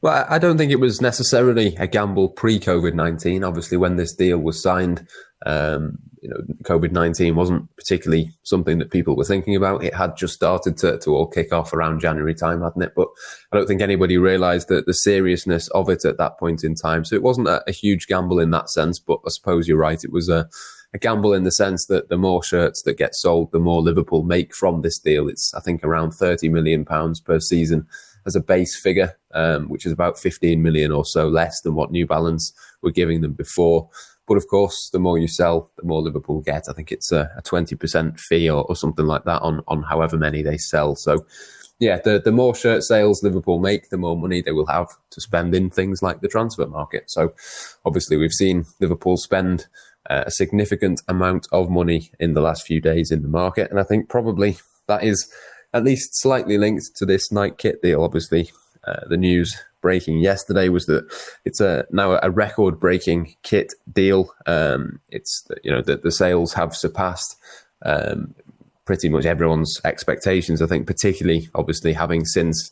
Well, 0.00 0.26
I 0.28 0.38
don't 0.38 0.58
think 0.58 0.70
it 0.70 0.80
was 0.80 1.00
necessarily 1.00 1.74
a 1.76 1.86
gamble 1.86 2.28
pre 2.28 2.60
COVID 2.60 2.94
19. 2.94 3.44
Obviously, 3.44 3.76
when 3.76 3.96
this 3.96 4.14
deal 4.14 4.38
was 4.38 4.62
signed, 4.62 5.06
um, 5.46 5.98
you 6.20 6.28
know, 6.28 6.36
COVID 6.62 6.90
19 6.90 7.36
wasn't 7.36 7.74
particularly 7.76 8.32
something 8.42 8.78
that 8.78 8.90
people 8.90 9.16
were 9.16 9.24
thinking 9.24 9.54
about. 9.54 9.84
It 9.84 9.94
had 9.94 10.16
just 10.16 10.34
started 10.34 10.76
to, 10.78 10.98
to 10.98 11.14
all 11.14 11.26
kick 11.26 11.52
off 11.52 11.72
around 11.72 12.00
January 12.00 12.34
time, 12.34 12.62
hadn't 12.62 12.82
it? 12.82 12.92
But 12.96 13.08
I 13.52 13.56
don't 13.56 13.66
think 13.66 13.80
anybody 13.80 14.18
realized 14.18 14.68
that 14.68 14.86
the 14.86 14.94
seriousness 14.94 15.68
of 15.68 15.88
it 15.88 16.04
at 16.04 16.18
that 16.18 16.38
point 16.38 16.64
in 16.64 16.74
time. 16.74 17.04
So 17.04 17.14
it 17.14 17.22
wasn't 17.22 17.48
a, 17.48 17.62
a 17.68 17.72
huge 17.72 18.06
gamble 18.08 18.40
in 18.40 18.50
that 18.50 18.68
sense, 18.68 18.98
but 18.98 19.20
I 19.26 19.30
suppose 19.30 19.68
you're 19.68 19.78
right. 19.78 20.02
It 20.02 20.12
was 20.12 20.28
a, 20.28 20.48
a 20.92 20.98
gamble 20.98 21.34
in 21.34 21.44
the 21.44 21.52
sense 21.52 21.86
that 21.86 22.08
the 22.08 22.18
more 22.18 22.42
shirts 22.42 22.82
that 22.82 22.98
get 22.98 23.14
sold, 23.14 23.52
the 23.52 23.60
more 23.60 23.82
Liverpool 23.82 24.24
make 24.24 24.54
from 24.54 24.82
this 24.82 24.98
deal. 24.98 25.28
It's, 25.28 25.54
I 25.54 25.60
think, 25.60 25.84
around 25.84 26.12
30 26.12 26.48
million 26.48 26.84
pounds 26.84 27.20
per 27.20 27.38
season 27.38 27.86
as 28.26 28.34
a 28.34 28.40
base 28.40 28.78
figure, 28.78 29.16
um, 29.34 29.68
which 29.68 29.86
is 29.86 29.92
about 29.92 30.18
15 30.18 30.62
million 30.62 30.90
or 30.90 31.04
so 31.04 31.28
less 31.28 31.60
than 31.60 31.74
what 31.74 31.92
New 31.92 32.06
Balance 32.06 32.52
were 32.82 32.90
giving 32.90 33.20
them 33.20 33.32
before. 33.32 33.88
But 34.28 34.36
of 34.36 34.46
course, 34.46 34.90
the 34.92 34.98
more 34.98 35.18
you 35.18 35.26
sell, 35.26 35.70
the 35.78 35.86
more 35.86 36.02
Liverpool 36.02 36.42
get. 36.42 36.68
I 36.68 36.74
think 36.74 36.92
it's 36.92 37.10
a, 37.10 37.30
a 37.36 37.42
20% 37.42 38.20
fee 38.20 38.50
or, 38.50 38.64
or, 38.64 38.76
something 38.76 39.06
like 39.06 39.24
that 39.24 39.40
on, 39.40 39.62
on 39.66 39.82
however 39.82 40.18
many 40.18 40.42
they 40.42 40.58
sell. 40.58 40.94
So, 40.94 41.24
yeah, 41.78 41.98
the, 42.04 42.20
the 42.22 42.32
more 42.32 42.54
shirt 42.54 42.82
sales 42.82 43.22
Liverpool 43.22 43.58
make, 43.58 43.88
the 43.88 43.96
more 43.96 44.16
money 44.16 44.42
they 44.42 44.52
will 44.52 44.66
have 44.66 44.88
to 45.10 45.20
spend 45.20 45.54
in 45.54 45.70
things 45.70 46.02
like 46.02 46.20
the 46.20 46.28
transfer 46.28 46.66
market. 46.66 47.10
So, 47.10 47.32
obviously, 47.86 48.18
we've 48.18 48.32
seen 48.32 48.66
Liverpool 48.80 49.16
spend 49.16 49.66
uh, 50.10 50.24
a 50.26 50.30
significant 50.30 51.00
amount 51.08 51.48
of 51.50 51.70
money 51.70 52.10
in 52.20 52.34
the 52.34 52.42
last 52.42 52.66
few 52.66 52.80
days 52.80 53.10
in 53.10 53.22
the 53.22 53.28
market. 53.28 53.70
And 53.70 53.80
I 53.80 53.84
think 53.84 54.08
probably 54.08 54.58
that 54.88 55.02
is 55.02 55.32
at 55.72 55.84
least 55.84 56.10
slightly 56.20 56.58
linked 56.58 56.96
to 56.96 57.06
this 57.06 57.32
Nike 57.32 57.56
kit 57.58 57.82
deal. 57.82 58.02
Obviously, 58.02 58.50
uh, 58.86 59.00
the 59.08 59.16
news 59.16 59.56
breaking 59.80 60.18
yesterday 60.18 60.68
was 60.68 60.86
that 60.86 61.04
it's 61.44 61.60
a 61.60 61.86
now 61.90 62.18
a 62.22 62.30
record 62.30 62.78
breaking 62.78 63.34
kit 63.42 63.74
deal. 63.92 64.32
Um, 64.46 65.00
it's 65.08 65.46
you 65.62 65.70
know 65.70 65.82
that 65.82 66.02
the 66.02 66.12
sales 66.12 66.52
have 66.54 66.74
surpassed 66.74 67.36
um, 67.84 68.34
pretty 68.84 69.08
much 69.08 69.26
everyone's 69.26 69.80
expectations. 69.84 70.62
I 70.62 70.66
think, 70.66 70.86
particularly 70.86 71.48
obviously 71.54 71.92
having 71.92 72.24
since 72.24 72.70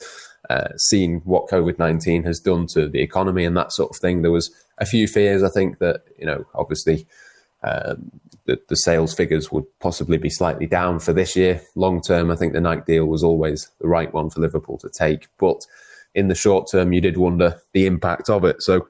uh, 0.51 0.69
seen 0.77 1.21
what 1.25 1.49
COVID 1.49 1.79
nineteen 1.79 2.25
has 2.25 2.41
done 2.41 2.67
to 2.69 2.89
the 2.89 3.01
economy 3.01 3.45
and 3.45 3.57
that 3.57 3.73
sort 3.73 3.91
of 3.91 3.97
thing. 3.97 4.23
There 4.23 4.33
was 4.33 4.51
a 4.79 4.87
few 4.87 5.09
fears. 5.09 5.43
I 5.43 5.49
think 5.49 5.79
that 5.79 6.03
you 6.19 6.27
know 6.27 6.47
obviously. 6.55 7.07
Um, 7.63 8.21
the, 8.45 8.61
the 8.69 8.77
sales 8.77 9.13
figures 9.13 9.51
would 9.51 9.65
possibly 9.81 10.19
be 10.19 10.31
slightly 10.31 10.67
down 10.67 11.01
for 11.01 11.13
this 11.13 11.35
year. 11.35 11.61
Long 11.75 12.01
term, 12.01 12.31
I 12.31 12.37
think 12.37 12.53
the 12.53 12.61
Nike 12.61 12.83
deal 12.87 13.07
was 13.07 13.25
always 13.25 13.69
the 13.81 13.89
right 13.89 14.13
one 14.13 14.31
for 14.31 14.41
Liverpool 14.41 14.79
to 14.79 14.89
take. 14.89 15.27
But 15.37 15.67
in 16.17 16.29
the 16.29 16.35
short 16.35 16.69
term, 16.71 16.93
you 16.93 17.01
did 17.01 17.19
wonder 17.19 17.61
the 17.73 17.87
impact 17.87 18.29
of 18.29 18.45
it. 18.45 18.63
So, 18.63 18.89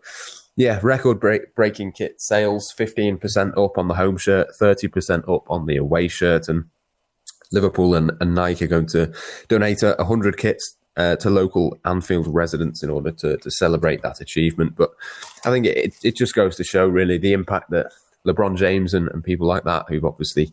yeah, 0.57 0.81
record 0.83 1.21
break, 1.21 1.55
breaking 1.55 1.93
kit 1.93 2.21
sales, 2.21 2.73
15% 2.79 3.63
up 3.63 3.77
on 3.77 3.89
the 3.89 3.95
home 3.95 4.17
shirt, 4.17 4.49
30% 4.59 5.29
up 5.29 5.51
on 5.51 5.67
the 5.67 5.77
away 5.77 6.09
shirt. 6.09 6.49
And 6.49 6.65
Liverpool 7.53 7.95
and, 7.95 8.13
and 8.21 8.35
Nike 8.35 8.65
are 8.65 8.69
going 8.69 8.87
to 8.89 9.13
donate 9.49 9.83
100 9.83 10.39
kits 10.39 10.77
uh, 10.97 11.17
to 11.17 11.29
local 11.29 11.79
Anfield 11.85 12.27
residents 12.29 12.83
in 12.83 12.91
order 12.91 13.11
to, 13.11 13.37
to 13.39 13.51
celebrate 13.51 14.03
that 14.03 14.21
achievement. 14.21 14.77
But 14.77 14.91
I 15.45 15.51
think 15.51 15.67
it, 15.67 15.95
it 16.03 16.17
just 16.17 16.35
goes 16.35 16.57
to 16.57 16.65
show 16.65 16.87
really 16.87 17.19
the 17.19 17.33
impact 17.33 17.71
that 17.73 17.89
LeBron 18.27 18.57
James 18.57 18.95
and, 18.95 19.09
and 19.09 19.23
people 19.23 19.47
like 19.47 19.65
that, 19.65 19.87
who've 19.89 20.05
obviously, 20.05 20.53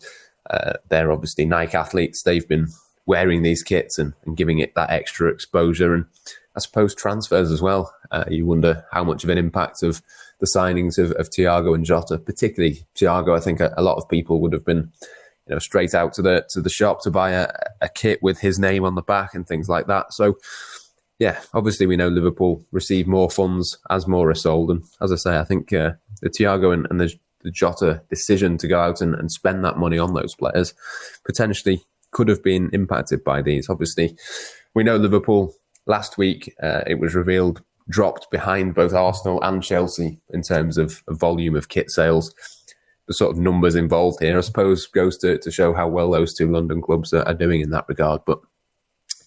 uh, 0.49 0.73
they're 0.89 1.11
obviously 1.11 1.45
Nike 1.45 1.77
athletes, 1.77 2.23
they've 2.23 2.47
been 2.47 2.67
wearing 3.05 3.41
these 3.43 3.63
kits 3.63 3.97
and, 3.97 4.13
and 4.25 4.37
giving 4.37 4.59
it 4.59 4.75
that 4.75 4.89
extra 4.89 5.29
exposure. 5.29 5.93
And 5.93 6.05
I 6.55 6.59
suppose 6.59 6.93
transfers 6.93 7.51
as 7.51 7.61
well. 7.61 7.93
Uh, 8.11 8.25
you 8.29 8.45
wonder 8.45 8.85
how 8.91 9.03
much 9.03 9.23
of 9.23 9.29
an 9.29 9.37
impact 9.37 9.81
of 9.83 10.01
the 10.39 10.51
signings 10.55 10.97
of, 10.97 11.11
of 11.13 11.29
Thiago 11.29 11.73
and 11.73 11.85
Jota, 11.85 12.17
particularly 12.17 12.85
Thiago. 12.95 13.35
I 13.35 13.39
think 13.39 13.59
a, 13.59 13.73
a, 13.77 13.81
lot 13.81 13.97
of 13.97 14.07
people 14.09 14.39
would 14.41 14.53
have 14.53 14.65
been, 14.65 14.91
you 15.47 15.55
know, 15.55 15.59
straight 15.59 15.93
out 15.93 16.13
to 16.13 16.21
the 16.21 16.45
to 16.49 16.61
the 16.61 16.69
shop 16.69 17.01
to 17.03 17.11
buy 17.11 17.31
a, 17.31 17.47
a 17.81 17.89
kit 17.89 18.21
with 18.21 18.39
his 18.39 18.59
name 18.59 18.85
on 18.85 18.95
the 18.95 19.01
back 19.01 19.33
and 19.33 19.47
things 19.47 19.67
like 19.67 19.87
that. 19.87 20.13
So, 20.13 20.37
yeah, 21.17 21.39
obviously 21.53 21.85
we 21.85 21.95
know 21.95 22.07
Liverpool 22.09 22.63
receive 22.71 23.07
more 23.07 23.29
funds 23.29 23.77
as 23.89 24.07
more 24.07 24.29
are 24.29 24.35
sold, 24.35 24.69
and 24.69 24.83
as 25.01 25.11
I 25.11 25.15
say, 25.15 25.37
I 25.37 25.43
think 25.43 25.73
uh, 25.73 25.93
the 26.21 26.29
Thiago 26.29 26.73
and, 26.73 26.85
and 26.89 26.99
the, 26.99 27.13
the, 27.41 27.51
Jota 27.51 28.01
decision 28.09 28.57
to 28.59 28.67
go 28.67 28.79
out 28.79 29.01
and, 29.01 29.15
and 29.15 29.31
spend 29.31 29.63
that 29.65 29.77
money 29.77 29.97
on 29.97 30.13
those 30.13 30.35
players 30.35 30.73
potentially 31.25 31.83
could 32.11 32.27
have 32.27 32.43
been 32.43 32.69
impacted 32.73 33.23
by 33.23 33.41
these. 33.41 33.69
Obviously, 33.69 34.15
we 34.73 34.83
know 34.83 34.97
Liverpool 34.97 35.53
last 35.85 36.17
week, 36.17 36.53
uh, 36.61 36.81
it 36.87 36.99
was 36.99 37.15
revealed, 37.15 37.61
dropped 37.89 38.29
behind 38.31 38.75
both 38.75 38.93
Arsenal 38.93 39.41
and 39.43 39.63
Chelsea 39.63 40.19
in 40.29 40.41
terms 40.41 40.77
of, 40.77 41.03
volume 41.09 41.55
of 41.55 41.69
kit 41.69 41.89
sales. 41.91 42.33
The 43.07 43.13
sort 43.13 43.31
of 43.31 43.41
numbers 43.41 43.75
involved 43.75 44.21
here, 44.21 44.37
I 44.37 44.41
suppose, 44.41 44.87
goes 44.87 45.17
to, 45.19 45.37
to 45.37 45.51
show 45.51 45.73
how 45.73 45.89
well 45.89 46.11
those 46.11 46.33
two 46.33 46.49
London 46.49 46.81
clubs 46.81 47.13
are, 47.13 47.27
are 47.27 47.33
doing 47.33 47.61
in 47.61 47.69
that 47.71 47.85
regard. 47.89 48.21
But 48.25 48.39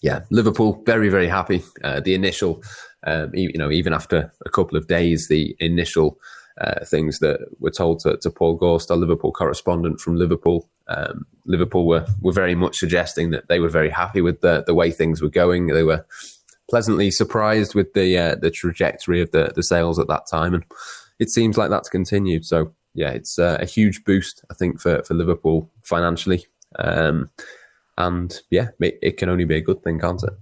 yeah, 0.00 0.20
Liverpool 0.30 0.82
very 0.86 1.08
very 1.08 1.28
happy. 1.28 1.62
Uh, 1.84 2.00
the 2.00 2.14
initial, 2.14 2.62
um, 3.06 3.34
you 3.34 3.58
know, 3.58 3.70
even 3.70 3.92
after 3.92 4.32
a 4.46 4.50
couple 4.50 4.78
of 4.78 4.86
days, 4.86 5.28
the 5.28 5.54
initial 5.58 6.18
uh, 6.60 6.84
things 6.84 7.18
that 7.18 7.40
were 7.60 7.70
told 7.70 8.00
to, 8.00 8.16
to, 8.16 8.30
Paul 8.30 8.56
Gorst, 8.56 8.90
our 8.90 8.96
Liverpool 8.96 9.32
correspondent 9.32 10.00
from 10.00 10.16
Liverpool. 10.16 10.68
Um, 10.88 11.26
Liverpool 11.44 11.86
were 11.86 12.06
were 12.20 12.32
very 12.32 12.54
much 12.54 12.76
suggesting 12.76 13.30
that 13.30 13.48
they 13.48 13.60
were 13.60 13.68
very 13.68 13.90
happy 13.90 14.20
with 14.20 14.40
the 14.40 14.64
the 14.66 14.75
way 14.75 14.90
things 14.90 15.20
were 15.20 15.28
going. 15.28 15.66
They 15.66 15.82
were 15.82 16.06
pleasantly 16.68 17.11
surprised 17.11 17.75
with 17.75 17.92
the 17.94 18.16
uh, 18.18 18.35
the 18.37 18.50
trajectory 18.50 19.20
of 19.20 19.30
the 19.30 19.52
the 19.54 19.62
sales 19.62 19.99
at 19.99 20.08
that 20.08 20.26
time, 20.30 20.54
and 20.54 20.64
it 21.18 21.30
seems 21.30 21.56
like 21.56 21.70
that's 21.70 21.88
continued. 21.88 22.44
So 22.44 22.75
yeah, 22.94 23.11
it's 23.11 23.38
uh, 23.38 23.58
a 23.61 23.66
huge 23.66 24.04
boost, 24.04 24.44
I 24.50 24.54
think, 24.54 24.80
for 24.80 25.02
for 25.02 25.14
Liverpool 25.14 25.70
financially. 25.82 26.46
Um, 26.78 27.30
and 27.99 28.38
yeah, 28.50 28.68
it, 28.80 28.99
it 29.02 29.16
can 29.16 29.28
only 29.28 29.44
be 29.44 29.56
a 29.56 29.62
good 29.62 29.82
thing, 29.82 29.99
can't 29.99 30.23
it? 30.23 30.32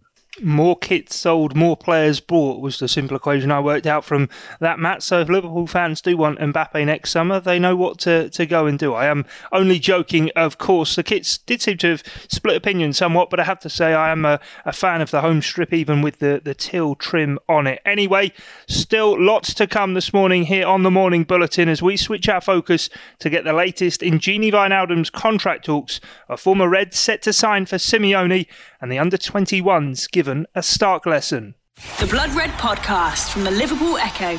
More 0.42 0.76
kits 0.76 1.16
sold, 1.16 1.54
more 1.54 1.76
players 1.76 2.20
bought 2.20 2.60
was 2.60 2.78
the 2.78 2.88
simple 2.88 3.16
equation 3.16 3.50
I 3.50 3.60
worked 3.60 3.86
out 3.86 4.04
from 4.04 4.28
that 4.60 4.78
match. 4.78 5.02
So 5.02 5.20
if 5.20 5.28
Liverpool 5.28 5.66
fans 5.66 6.00
do 6.00 6.16
want 6.16 6.38
Mbappe 6.38 6.84
next 6.84 7.10
summer, 7.10 7.40
they 7.40 7.58
know 7.58 7.76
what 7.76 7.98
to, 8.00 8.28
to 8.30 8.46
go 8.46 8.66
and 8.66 8.78
do. 8.78 8.94
I 8.94 9.06
am 9.06 9.26
only 9.52 9.78
joking, 9.78 10.30
of 10.34 10.58
course. 10.58 10.96
The 10.96 11.02
kits 11.02 11.38
did 11.38 11.62
seem 11.62 11.78
to 11.78 11.90
have 11.90 12.02
split 12.28 12.56
opinion 12.56 12.92
somewhat, 12.92 13.30
but 13.30 13.38
I 13.38 13.44
have 13.44 13.60
to 13.60 13.70
say 13.70 13.94
I 13.94 14.10
am 14.10 14.24
a, 14.24 14.40
a 14.64 14.72
fan 14.72 15.00
of 15.00 15.10
the 15.10 15.20
home 15.20 15.40
strip, 15.40 15.72
even 15.72 16.02
with 16.02 16.18
the, 16.18 16.40
the 16.42 16.54
teal 16.54 16.94
trim 16.94 17.38
on 17.48 17.66
it. 17.66 17.80
Anyway, 17.84 18.32
still 18.66 19.20
lots 19.20 19.54
to 19.54 19.66
come 19.66 19.94
this 19.94 20.12
morning 20.12 20.44
here 20.44 20.66
on 20.66 20.82
the 20.82 20.90
Morning 20.90 21.24
Bulletin 21.24 21.68
as 21.68 21.82
we 21.82 21.96
switch 21.96 22.28
our 22.28 22.40
focus 22.40 22.90
to 23.20 23.30
get 23.30 23.44
the 23.44 23.52
latest 23.52 24.02
in 24.02 24.18
Gini 24.18 24.50
Wijnaldum's 24.50 25.10
contract 25.10 25.66
talks. 25.66 26.00
A 26.28 26.36
former 26.36 26.68
Red 26.68 26.94
set 26.94 27.22
to 27.22 27.32
sign 27.32 27.66
for 27.66 27.76
Simeone 27.76 28.46
and 28.84 28.92
the 28.92 28.98
under 28.98 29.16
21s 29.16 30.10
given 30.10 30.46
a 30.54 30.62
stark 30.62 31.06
lesson. 31.06 31.54
The 32.00 32.06
Blood 32.06 32.34
Red 32.34 32.50
Podcast 32.50 33.32
from 33.32 33.44
the 33.44 33.50
Liverpool 33.50 33.96
Echo. 33.96 34.38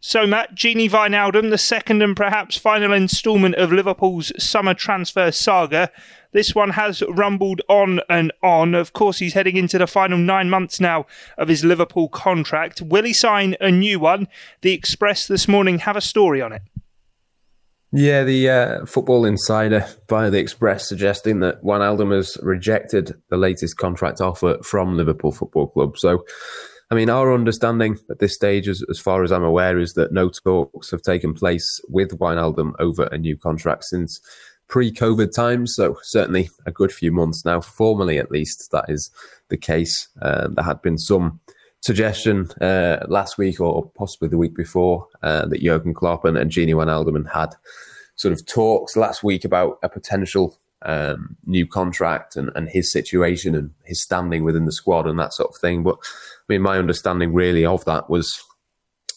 So, 0.00 0.26
Matt, 0.26 0.56
Gini 0.56 0.90
Wijnaldum, 0.90 1.50
the 1.50 1.56
second 1.56 2.02
and 2.02 2.16
perhaps 2.16 2.56
final 2.56 2.92
instalment 2.92 3.54
of 3.54 3.70
Liverpool's 3.70 4.32
summer 4.42 4.74
transfer 4.74 5.30
saga. 5.30 5.92
This 6.32 6.52
one 6.52 6.70
has 6.70 7.00
rumbled 7.02 7.62
on 7.68 8.00
and 8.08 8.32
on. 8.42 8.74
Of 8.74 8.92
course, 8.92 9.20
he's 9.20 9.34
heading 9.34 9.56
into 9.56 9.78
the 9.78 9.86
final 9.86 10.18
nine 10.18 10.50
months 10.50 10.80
now 10.80 11.06
of 11.38 11.46
his 11.46 11.62
Liverpool 11.62 12.08
contract. 12.08 12.82
Will 12.82 13.04
he 13.04 13.12
sign 13.12 13.54
a 13.60 13.70
new 13.70 14.00
one? 14.00 14.26
The 14.62 14.72
Express 14.72 15.28
this 15.28 15.46
morning 15.46 15.78
have 15.78 15.96
a 15.96 16.00
story 16.00 16.42
on 16.42 16.52
it. 16.52 16.62
Yeah, 17.92 18.22
the 18.22 18.48
uh, 18.48 18.86
Football 18.86 19.24
Insider 19.24 19.84
via 20.08 20.30
the 20.30 20.38
Express 20.38 20.88
suggesting 20.88 21.40
that 21.40 21.62
Wijnaldum 21.64 22.14
has 22.14 22.38
rejected 22.40 23.20
the 23.30 23.36
latest 23.36 23.78
contract 23.78 24.20
offer 24.20 24.58
from 24.62 24.96
Liverpool 24.96 25.32
Football 25.32 25.68
Club. 25.68 25.98
So, 25.98 26.24
I 26.92 26.94
mean, 26.94 27.10
our 27.10 27.34
understanding 27.34 27.98
at 28.08 28.20
this 28.20 28.34
stage, 28.34 28.68
as, 28.68 28.84
as 28.88 29.00
far 29.00 29.24
as 29.24 29.32
I'm 29.32 29.42
aware, 29.42 29.76
is 29.76 29.94
that 29.94 30.12
no 30.12 30.28
talks 30.28 30.92
have 30.92 31.02
taken 31.02 31.34
place 31.34 31.80
with 31.88 32.16
Wijnaldum 32.18 32.74
over 32.78 33.04
a 33.06 33.18
new 33.18 33.36
contract 33.36 33.84
since 33.84 34.20
pre-COVID 34.68 35.34
times. 35.34 35.74
So 35.74 35.98
certainly 36.02 36.48
a 36.64 36.70
good 36.70 36.92
few 36.92 37.10
months 37.10 37.44
now, 37.44 37.60
formally 37.60 38.18
at 38.18 38.30
least, 38.30 38.68
that 38.70 38.84
is 38.88 39.10
the 39.48 39.56
case. 39.56 40.08
Uh, 40.22 40.46
there 40.48 40.64
had 40.64 40.80
been 40.80 40.96
some 40.96 41.40
suggestion 41.80 42.48
uh, 42.60 42.98
last 43.08 43.38
week 43.38 43.60
or 43.60 43.90
possibly 43.96 44.28
the 44.28 44.38
week 44.38 44.54
before 44.54 45.06
uh, 45.22 45.46
that 45.46 45.62
Jurgen 45.62 45.94
Klopp 45.94 46.24
and, 46.24 46.36
and 46.36 46.50
Gini 46.50 46.74
Wijnaldum 46.74 47.30
had 47.32 47.54
sort 48.16 48.32
of 48.32 48.44
talks 48.46 48.96
last 48.96 49.22
week 49.22 49.44
about 49.44 49.78
a 49.82 49.88
potential 49.88 50.58
um, 50.82 51.36
new 51.46 51.66
contract 51.66 52.36
and, 52.36 52.50
and 52.54 52.68
his 52.68 52.92
situation 52.92 53.54
and 53.54 53.70
his 53.84 54.02
standing 54.02 54.44
within 54.44 54.66
the 54.66 54.72
squad 54.72 55.06
and 55.06 55.18
that 55.18 55.32
sort 55.32 55.50
of 55.50 55.60
thing. 55.60 55.82
But 55.82 55.96
I 55.96 56.52
mean, 56.52 56.62
my 56.62 56.78
understanding 56.78 57.32
really 57.32 57.64
of 57.64 57.84
that 57.86 58.10
was 58.10 58.42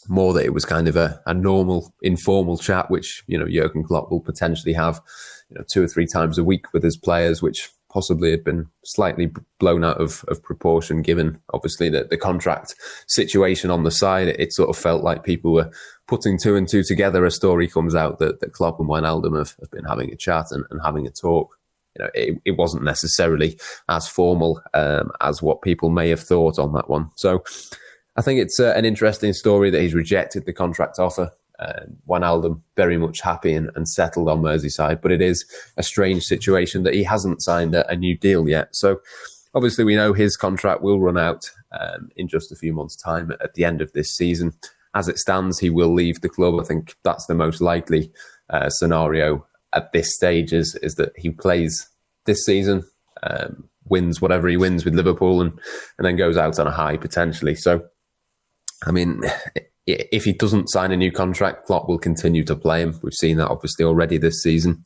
more 0.07 0.33
that 0.33 0.45
it 0.45 0.53
was 0.53 0.65
kind 0.65 0.87
of 0.87 0.95
a, 0.95 1.21
a 1.25 1.33
normal, 1.33 1.93
informal 2.01 2.57
chat, 2.57 2.89
which, 2.89 3.23
you 3.27 3.37
know, 3.37 3.47
Jurgen 3.47 3.83
Klopp 3.83 4.11
will 4.11 4.19
potentially 4.19 4.73
have, 4.73 5.01
you 5.49 5.57
know, 5.57 5.63
two 5.71 5.83
or 5.83 5.87
three 5.87 6.05
times 6.05 6.37
a 6.37 6.43
week 6.43 6.73
with 6.73 6.83
his 6.83 6.97
players, 6.97 7.41
which 7.41 7.69
possibly 7.93 8.31
had 8.31 8.43
been 8.43 8.67
slightly 8.83 9.31
blown 9.59 9.83
out 9.83 10.01
of, 10.01 10.25
of 10.27 10.41
proportion 10.41 11.03
given 11.03 11.39
obviously 11.53 11.89
the, 11.89 12.05
the 12.05 12.17
contract 12.17 12.73
situation 13.07 13.69
on 13.69 13.83
the 13.83 13.91
side. 13.91 14.27
It, 14.27 14.39
it, 14.39 14.53
sort 14.53 14.69
of 14.69 14.77
felt 14.77 15.03
like 15.03 15.23
people 15.23 15.53
were 15.53 15.71
putting 16.07 16.39
two 16.39 16.55
and 16.55 16.67
two 16.67 16.83
together. 16.83 17.23
A 17.23 17.31
story 17.31 17.67
comes 17.67 17.93
out 17.93 18.17
that, 18.17 18.39
that 18.39 18.53
Klopp 18.53 18.79
and 18.79 18.89
Wijnaldum 18.89 19.37
have, 19.37 19.55
have 19.59 19.69
been 19.69 19.85
having 19.85 20.11
a 20.11 20.15
chat 20.15 20.47
and, 20.49 20.65
and 20.71 20.81
having 20.83 21.05
a 21.05 21.11
talk. 21.11 21.55
You 21.95 22.03
know, 22.03 22.11
it, 22.15 22.41
it 22.45 22.57
wasn't 22.57 22.83
necessarily 22.83 23.59
as 23.87 24.07
formal 24.07 24.59
um, 24.73 25.11
as 25.21 25.43
what 25.43 25.61
people 25.61 25.91
may 25.91 26.09
have 26.09 26.23
thought 26.23 26.57
on 26.57 26.73
that 26.73 26.89
one. 26.89 27.11
So 27.15 27.43
I 28.15 28.23
think 28.23 28.39
it's 28.39 28.59
uh, 28.59 28.73
an 28.75 28.85
interesting 28.85 29.33
story 29.33 29.69
that 29.69 29.81
he's 29.81 29.93
rejected 29.93 30.45
the 30.45 30.53
contract 30.53 30.97
offer 30.97 31.31
uh, 31.63 31.85
Wijnaldum 32.07 32.61
very 32.75 32.97
much 32.97 33.21
happy 33.21 33.53
and, 33.53 33.69
and, 33.75 33.87
settled 33.87 34.27
on 34.27 34.41
Merseyside, 34.41 35.01
but 35.01 35.11
it 35.11 35.21
is 35.21 35.45
a 35.77 35.83
strange 35.83 36.23
situation 36.23 36.83
that 36.83 36.93
he 36.93 37.03
hasn't 37.03 37.41
signed 37.41 37.75
a, 37.75 37.89
a 37.89 37.95
new 37.95 38.17
deal 38.17 38.49
yet. 38.49 38.75
So 38.75 38.99
obviously 39.55 39.83
we 39.83 39.95
know 39.95 40.13
his 40.13 40.35
contract 40.35 40.81
will 40.81 40.99
run 40.99 41.17
out 41.17 41.49
um, 41.79 42.09
in 42.15 42.27
just 42.27 42.51
a 42.51 42.55
few 42.55 42.73
months' 42.73 42.95
time 42.95 43.31
at 43.41 43.53
the 43.53 43.65
end 43.65 43.81
of 43.81 43.93
this 43.93 44.15
season. 44.15 44.53
As 44.95 45.07
it 45.07 45.17
stands, 45.17 45.59
he 45.59 45.69
will 45.69 45.93
leave 45.93 46.21
the 46.21 46.29
club. 46.29 46.59
I 46.59 46.63
think 46.63 46.95
that's 47.03 47.25
the 47.25 47.35
most 47.35 47.61
likely 47.61 48.11
uh, 48.49 48.69
scenario 48.69 49.45
at 49.73 49.91
this 49.91 50.13
stage 50.15 50.53
is, 50.53 50.75
is 50.81 50.95
that 50.95 51.13
he 51.15 51.31
plays 51.31 51.89
this 52.25 52.45
season, 52.45 52.83
um, 53.23 53.69
wins 53.85 54.21
whatever 54.21 54.47
he 54.47 54.57
wins 54.57 54.85
with 54.85 54.95
Liverpool 54.95 55.41
and, 55.41 55.59
and 55.97 56.05
then 56.05 56.15
goes 56.15 56.37
out 56.37 56.59
on 56.59 56.67
a 56.67 56.71
high 56.71 56.97
potentially. 56.97 57.55
So, 57.55 57.85
I 58.85 58.91
mean, 58.91 59.21
if 59.85 60.23
he 60.23 60.33
doesn't 60.33 60.69
sign 60.69 60.91
a 60.91 60.97
new 60.97 61.11
contract, 61.11 61.65
Klopp 61.65 61.87
will 61.87 61.99
continue 61.99 62.43
to 62.45 62.55
play 62.55 62.81
him. 62.81 62.97
We've 63.01 63.13
seen 63.13 63.37
that 63.37 63.49
obviously 63.49 63.85
already 63.85 64.17
this 64.17 64.41
season. 64.41 64.83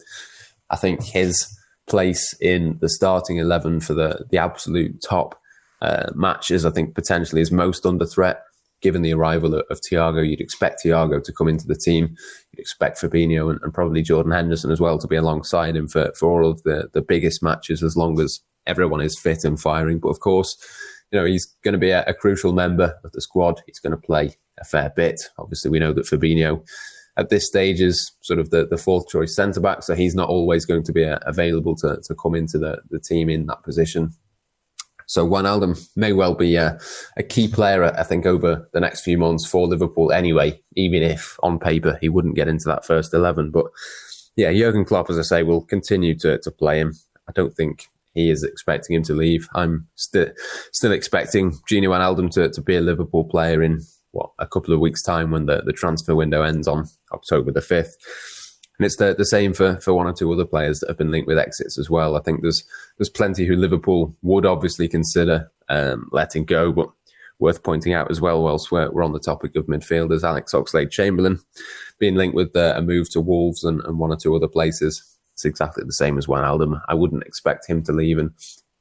I 0.70 0.76
think 0.76 1.04
his 1.04 1.48
place 1.88 2.34
in 2.42 2.78
the 2.82 2.90
starting 2.90 3.38
11 3.38 3.82
for 3.82 3.94
the, 3.94 4.26
the 4.30 4.38
absolute 4.38 5.02
top 5.02 5.40
uh, 5.82 6.10
matches, 6.16 6.66
I 6.66 6.72
think 6.72 6.96
potentially 6.96 7.42
is 7.42 7.52
most 7.52 7.86
under 7.86 8.06
threat. 8.06 8.42
Given 8.82 9.02
the 9.02 9.14
arrival 9.14 9.56
of, 9.56 9.66
of 9.72 9.80
Thiago, 9.90 10.28
you'd 10.28 10.42
expect 10.42 10.82
Thiago 10.84 11.24
to 11.24 11.34
come 11.34 11.48
into 11.48 11.66
the 11.66 11.76
team. 11.76 12.16
You'd 12.52 12.60
expect 12.60 13.02
Fabinho 13.02 13.50
and, 13.50 13.60
and, 13.64 13.74
probably 13.74 14.04
Jordan 14.04 14.32
Henderson 14.32 14.70
as 14.70 14.80
well 14.80 15.00
to 15.00 15.08
be 15.08 15.16
alongside 15.16 15.76
him 15.76 15.88
for, 15.88 16.12
for 16.20 16.30
all 16.30 16.50
of 16.50 16.62
the, 16.64 16.90
the 16.94 17.02
biggest 17.02 17.42
matches 17.42 17.82
as 17.82 17.96
long 17.96 18.20
as 18.20 18.40
everyone 18.68 19.02
is 19.02 19.20
fit 19.20 19.44
and 19.44 19.60
firing. 19.60 19.98
But 19.98 20.10
of 20.10 20.20
course, 20.20 20.56
you 21.12 21.20
know, 21.20 21.26
he's 21.26 21.46
going 21.64 21.74
to 21.74 21.80
be 21.80 21.92
a, 21.92 22.04
a 22.06 22.14
crucial 22.14 22.54
member 22.54 22.96
of 23.04 23.12
the 23.12 23.22
squad. 23.22 23.62
He's 23.66 23.80
going 23.80 23.92
to 23.92 23.98
play 23.98 24.36
a 24.60 24.66
fair 24.66 24.92
bit. 24.96 25.22
Obviously, 25.38 25.72
we 25.72 25.80
know 25.80 25.94
that 25.94 26.06
Fabinho 26.06 26.66
at 27.18 27.30
this 27.30 27.48
stage 27.48 27.82
is 27.82 28.12
sort 28.22 28.40
of 28.40 28.52
the, 28.52 28.66
the 28.68 28.78
fourth 28.78 29.08
choice 29.10 29.36
centre 29.36 29.60
back, 29.60 29.84
so 29.84 29.96
he's 29.96 30.16
not 30.16 30.30
always 30.30 30.66
going 30.66 30.84
to 30.84 30.94
be 30.94 31.04
uh, 31.04 31.20
available 31.24 31.76
to, 31.76 32.00
to 32.04 32.16
come 32.16 32.36
into 32.36 32.58
the, 32.60 32.80
the 32.92 33.00
team 33.00 33.30
in 33.30 33.48
that 33.48 33.64
position. 33.64 34.14
So 35.08 35.28
Wijnaldum 35.28 35.90
may 35.96 36.14
well 36.14 36.36
be 36.36 36.58
a, 36.58 36.78
a, 37.16 37.24
key 37.24 37.48
player, 37.48 37.86
I 37.86 38.04
think, 38.04 38.26
over 38.26 38.70
the 38.74 38.82
next 38.82 39.02
few 39.02 39.18
months 39.18 39.48
for 39.48 39.66
Liverpool 39.66 40.12
anyway, 40.12 40.62
even 40.76 41.02
if 41.02 41.40
on 41.42 41.60
paper 41.60 41.98
he 42.02 42.10
wouldn't 42.10 42.36
get 42.36 42.50
into 42.50 42.66
that 42.68 42.86
first 42.86 43.14
11. 43.14 43.52
But 43.52 43.68
yeah, 44.36 44.52
Jurgen 44.52 44.84
Klopp, 44.84 45.10
as 45.10 45.18
I 45.18 45.22
say, 45.22 45.44
will 45.44 45.64
continue 45.64 46.14
to, 46.20 46.38
to 46.40 46.52
play 46.52 46.80
him. 46.80 46.94
I 47.28 47.32
don't 47.32 47.56
think 47.56 47.88
he 48.18 48.30
is 48.30 48.44
expecting 48.44 48.96
him 48.96 49.04
to 49.04 49.14
leave. 49.14 49.48
I'm 49.54 49.88
st- 49.96 50.34
still 50.72 50.92
expecting 50.92 51.52
Gini 51.70 51.88
Wijnaldum 51.88 52.32
to, 52.32 52.50
to 52.50 52.62
be 52.62 52.76
a 52.76 52.82
Liverpool 52.82 53.26
player 53.26 53.62
in 53.62 53.82
what 54.12 54.32
a 54.40 54.48
couple 54.48 54.74
of 54.74 54.80
weeks' 54.80 55.04
time 55.04 55.32
when 55.32 55.46
the, 55.46 55.62
the 55.66 55.74
transfer 55.74 56.16
window 56.16 56.42
ends 56.42 56.68
on 56.68 56.86
October 57.12 57.52
the 57.52 57.62
fifth. 57.62 57.96
And 58.80 58.86
it's 58.86 58.98
the, 58.98 59.16
the 59.16 59.26
same 59.26 59.54
for, 59.54 59.80
for 59.80 59.94
one 59.94 60.08
or 60.08 60.14
two 60.14 60.32
other 60.32 60.46
players 60.46 60.80
that 60.80 60.90
have 60.90 60.98
been 60.98 61.12
linked 61.12 61.28
with 61.28 61.40
exits 61.40 61.78
as 61.78 61.90
well. 61.90 62.16
I 62.16 62.22
think 62.22 62.42
there's 62.42 62.64
there's 62.98 63.10
plenty 63.10 63.46
who 63.46 63.56
Liverpool 63.56 64.16
would 64.22 64.46
obviously 64.46 64.88
consider 64.88 65.52
um, 65.70 66.10
letting 66.12 66.46
go, 66.46 66.72
but 66.72 66.90
worth 67.40 67.64
pointing 67.64 67.94
out 67.94 68.10
as 68.10 68.20
well, 68.20 68.44
whilst 68.44 68.72
we're, 68.72 68.90
we're 68.92 69.04
on 69.04 69.14
the 69.14 69.20
topic 69.20 69.56
of 69.56 69.68
midfielders, 69.68 70.24
Alex 70.24 70.54
Oxlade 70.54 70.92
Chamberlain 70.92 71.40
being 72.00 72.16
linked 72.16 72.36
with 72.36 72.56
uh, 72.56 72.74
a 72.76 72.82
move 72.82 73.10
to 73.12 73.22
Wolves 73.22 73.64
and, 73.64 73.82
and, 73.82 74.00
one 74.00 74.12
or 74.12 74.18
two 74.18 74.36
other 74.36 74.48
places. 74.48 75.04
It's 75.38 75.46
exactly 75.46 75.84
the 75.86 75.94
same 75.94 76.18
as 76.18 76.26
Wijnaldum. 76.26 76.82
I 76.88 76.96
wouldn't 76.96 77.22
expect 77.22 77.70
him 77.70 77.84
to 77.84 77.92
leave, 77.92 78.18
and 78.18 78.32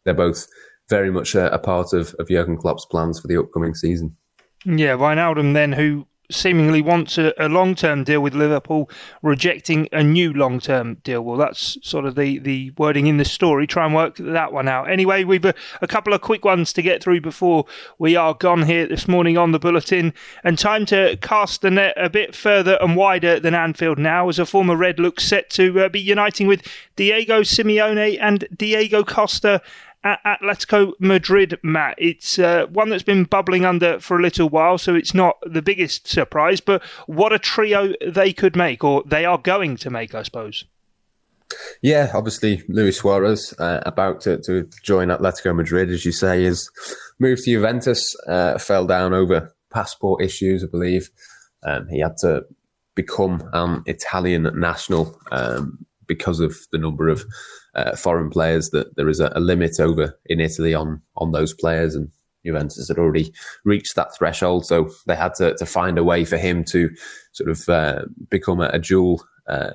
they're 0.04 0.14
both 0.14 0.46
very 0.88 1.10
much 1.10 1.34
a, 1.34 1.52
a 1.52 1.58
part 1.58 1.92
of, 1.92 2.14
of 2.18 2.28
Jurgen 2.28 2.56
Klopp's 2.56 2.86
plans 2.86 3.20
for 3.20 3.28
the 3.28 3.36
upcoming 3.36 3.74
season. 3.74 4.16
Yeah, 4.64 4.96
Wijnaldum 4.96 5.52
then, 5.52 5.72
who 5.72 6.06
seemingly 6.30 6.82
wants 6.82 7.18
a, 7.18 7.32
a 7.38 7.48
long 7.48 7.74
term 7.74 8.04
deal 8.04 8.20
with 8.20 8.34
Liverpool, 8.34 8.90
rejecting 9.22 9.88
a 9.92 10.02
new 10.02 10.32
long 10.32 10.60
term 10.60 10.94
deal. 11.04 11.22
Well, 11.22 11.36
that's 11.36 11.78
sort 11.82 12.04
of 12.04 12.14
the, 12.14 12.38
the 12.38 12.72
wording 12.78 13.06
in 13.06 13.16
the 13.16 13.24
story. 13.24 13.66
Try 13.66 13.86
and 13.86 13.94
work 13.94 14.16
that 14.16 14.52
one 14.52 14.68
out. 14.68 14.90
Anyway, 14.90 15.24
we've 15.24 15.44
a, 15.44 15.54
a 15.80 15.86
couple 15.86 16.12
of 16.12 16.20
quick 16.20 16.44
ones 16.44 16.72
to 16.74 16.82
get 16.82 17.02
through 17.02 17.20
before 17.20 17.64
we 17.98 18.16
are 18.16 18.34
gone 18.34 18.62
here 18.62 18.86
this 18.86 19.08
morning 19.08 19.36
on 19.38 19.52
the 19.52 19.58
bulletin. 19.58 20.12
And 20.44 20.58
time 20.58 20.86
to 20.86 21.16
cast 21.20 21.62
the 21.62 21.70
net 21.70 21.94
a 21.96 22.10
bit 22.10 22.34
further 22.34 22.78
and 22.80 22.96
wider 22.96 23.40
than 23.40 23.54
Anfield 23.54 23.98
now, 23.98 24.28
as 24.28 24.38
a 24.38 24.46
former 24.46 24.76
Red 24.76 24.98
looks 24.98 25.24
set 25.24 25.50
to 25.50 25.80
uh, 25.80 25.88
be 25.88 26.00
uniting 26.00 26.46
with 26.46 26.62
Diego 26.96 27.42
Simeone 27.42 28.18
and 28.20 28.46
Diego 28.56 29.04
Costa 29.04 29.62
at 30.06 30.40
Atletico 30.40 30.92
Madrid, 31.00 31.58
Matt. 31.62 31.96
It's 31.98 32.38
uh, 32.38 32.66
one 32.66 32.90
that's 32.90 33.02
been 33.02 33.24
bubbling 33.24 33.64
under 33.64 33.98
for 33.98 34.16
a 34.16 34.22
little 34.22 34.48
while, 34.48 34.78
so 34.78 34.94
it's 34.94 35.14
not 35.14 35.36
the 35.44 35.62
biggest 35.62 36.06
surprise, 36.06 36.60
but 36.60 36.82
what 37.06 37.32
a 37.32 37.38
trio 37.38 37.92
they 38.06 38.32
could 38.32 38.54
make, 38.54 38.84
or 38.84 39.02
they 39.04 39.24
are 39.24 39.38
going 39.38 39.76
to 39.78 39.90
make, 39.90 40.14
I 40.14 40.22
suppose. 40.22 40.64
Yeah, 41.82 42.10
obviously, 42.14 42.62
Luis 42.68 42.98
Suarez 42.98 43.52
uh, 43.58 43.80
about 43.84 44.20
to, 44.22 44.38
to 44.42 44.68
join 44.82 45.08
Atletico 45.08 45.54
Madrid, 45.54 45.90
as 45.90 46.04
you 46.04 46.12
say, 46.12 46.44
is 46.44 46.70
moved 47.18 47.44
to 47.44 47.52
Juventus, 47.52 48.14
uh, 48.28 48.58
fell 48.58 48.86
down 48.86 49.12
over 49.12 49.52
passport 49.72 50.22
issues, 50.22 50.62
I 50.62 50.68
believe. 50.68 51.10
Um, 51.64 51.88
he 51.88 52.00
had 52.00 52.16
to 52.18 52.44
become 52.94 53.48
an 53.52 53.82
Italian 53.86 54.48
national 54.54 55.18
um, 55.32 55.84
because 56.06 56.38
of 56.38 56.56
the 56.70 56.78
number 56.78 57.08
of 57.08 57.24
uh, 57.76 57.94
foreign 57.94 58.30
players 58.30 58.70
that 58.70 58.96
there 58.96 59.08
is 59.08 59.20
a, 59.20 59.30
a, 59.36 59.40
limit 59.40 59.78
over 59.78 60.18
in 60.26 60.40
Italy 60.40 60.74
on 60.74 61.02
on 61.16 61.32
those 61.32 61.52
players, 61.52 61.94
and 61.94 62.08
Juventus 62.44 62.88
had 62.88 62.98
already 62.98 63.32
reached 63.64 63.94
that 63.96 64.16
threshold, 64.16 64.66
so 64.66 64.88
they 65.06 65.14
had 65.14 65.34
to, 65.34 65.54
to 65.56 65.66
find 65.66 65.98
a 65.98 66.04
way 66.04 66.24
for 66.24 66.38
him 66.38 66.64
to 66.64 66.90
sort 67.32 67.50
of 67.50 67.68
uh, 67.68 68.02
become 68.30 68.60
a, 68.60 68.68
a 68.68 68.78
dual. 68.78 69.22
Uh, 69.46 69.70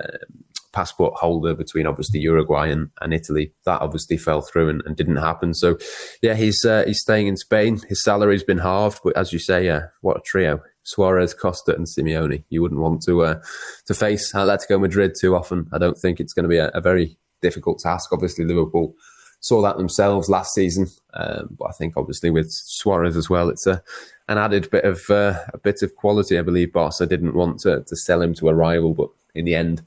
passport 0.74 1.14
holder 1.16 1.54
between 1.54 1.86
obviously 1.86 2.20
Uruguay 2.22 2.70
and, 2.70 2.90
and 3.02 3.14
Italy. 3.14 3.54
That 3.66 3.82
obviously 3.82 4.16
fell 4.16 4.42
through 4.42 4.70
and, 4.70 4.82
and 4.86 4.96
didn't 4.96 5.18
happen. 5.18 5.54
So, 5.54 5.78
yeah, 6.22 6.34
he's 6.34 6.64
uh, 6.64 6.84
he's 6.88 7.02
staying 7.02 7.28
in 7.28 7.36
Spain. 7.36 7.82
His 7.90 8.02
salary's 8.02 8.44
been 8.44 8.60
halved, 8.60 9.00
but 9.04 9.18
as 9.18 9.34
you 9.34 9.40
say, 9.40 9.68
uh, 9.70 9.82
what 10.00 10.18
a 10.18 10.22
trio: 10.26 10.62
Suarez, 10.84 11.34
Costa, 11.34 11.76
and 11.76 11.88
Simeone. 11.88 12.46
You 12.50 12.62
wouldn't 12.62 12.80
want 12.80 13.02
to 13.04 13.24
uh, 13.24 13.42
to 13.88 13.94
face 13.94 14.32
Atletico 14.34 14.80
Madrid 14.80 15.14
too 15.20 15.36
often. 15.36 15.68
I 15.74 15.78
don't 15.78 15.98
think 15.98 16.20
it's 16.20 16.34
going 16.34 16.44
to 16.44 16.50
be 16.50 16.58
a, 16.58 16.70
a 16.70 16.82
very 16.82 17.18
difficult 17.42 17.80
task. 17.80 18.12
Obviously, 18.12 18.46
Liverpool 18.46 18.96
saw 19.40 19.62
that 19.62 19.78
themselves 19.78 20.30
last 20.30 20.54
season, 20.54 20.88
um, 21.16 21.56
but 21.58 21.66
I 21.66 21.72
think 21.72 21.98
obviously 21.98 22.30
with 22.30 22.52
Suarez 22.52 23.18
as 23.18 23.30
well, 23.30 23.50
it's 23.50 23.68
a 23.68 23.82
an 24.28 24.38
added 24.38 24.70
bit 24.70 24.86
of 24.86 25.10
uh, 25.10 25.40
a 25.54 25.58
bit 25.58 25.82
of 25.82 25.96
quality. 25.96 26.38
I 26.38 26.44
believe 26.44 26.74
Barca 26.74 27.06
didn't 27.06 27.34
want 27.34 27.60
to, 27.62 27.84
to 27.86 27.96
sell 27.96 28.22
him 28.22 28.34
to 28.36 28.50
a 28.50 28.54
rival, 28.54 28.94
but 28.94 29.10
in 29.34 29.46
the 29.46 29.56
end, 29.56 29.82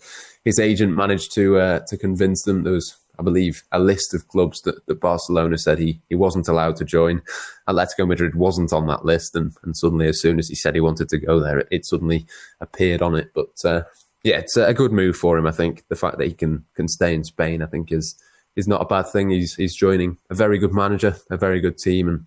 his 0.45 0.59
agent 0.59 0.97
managed 0.97 1.33
to 1.35 1.59
uh, 1.59 1.81
to 1.89 1.97
convince 1.97 2.43
them. 2.43 2.63
There 2.63 2.73
was, 2.73 2.97
I 3.19 3.23
believe, 3.23 3.63
a 3.71 3.79
list 3.79 4.13
of 4.13 4.29
clubs 4.29 4.61
that, 4.63 4.85
that 4.87 5.01
Barcelona 5.01 5.57
said 5.57 5.79
he 5.79 6.01
he 6.09 6.15
wasn't 6.15 6.49
allowed 6.49 6.77
to 6.77 6.85
join. 6.85 7.23
Atletico 7.69 8.07
Madrid 8.09 8.35
wasn't 8.35 8.73
on 8.73 8.87
that 8.89 9.05
list, 9.05 9.37
and, 9.37 9.53
and 9.63 9.77
suddenly, 9.77 10.09
as 10.09 10.21
soon 10.21 10.39
as 10.39 10.49
he 10.49 10.55
said 10.57 10.75
he 10.75 10.81
wanted 10.81 11.09
to 11.11 11.19
go 11.19 11.41
there, 11.41 11.61
it, 11.61 11.69
it 11.71 11.87
suddenly 11.87 12.27
appeared 12.61 13.03
on 13.03 13.15
it. 13.15 13.31
But 13.35 13.65
uh, 13.65 13.85
yeah, 14.25 14.39
it's 14.39 14.57
a 14.57 14.73
good 14.73 14.91
move 14.91 15.17
for 15.17 15.37
him. 15.39 15.47
I 15.47 15.53
think 15.53 15.85
the 15.89 15.97
fact 15.97 16.17
that 16.19 16.27
he 16.27 16.33
can 16.33 16.65
can 16.75 16.89
stay 16.89 17.15
in 17.15 17.25
Spain, 17.25 17.63
I 17.63 17.67
think, 17.67 17.93
is 17.93 18.17
is 18.57 18.67
not 18.67 18.81
a 18.81 18.87
bad 18.87 19.07
thing. 19.07 19.31
He's 19.31 19.55
he's 19.55 19.77
joining 19.77 20.17
a 20.31 20.35
very 20.35 20.59
good 20.59 20.73
manager, 20.73 21.17
a 21.31 21.37
very 21.37 21.61
good 21.61 21.77
team, 21.77 22.09
and 22.09 22.27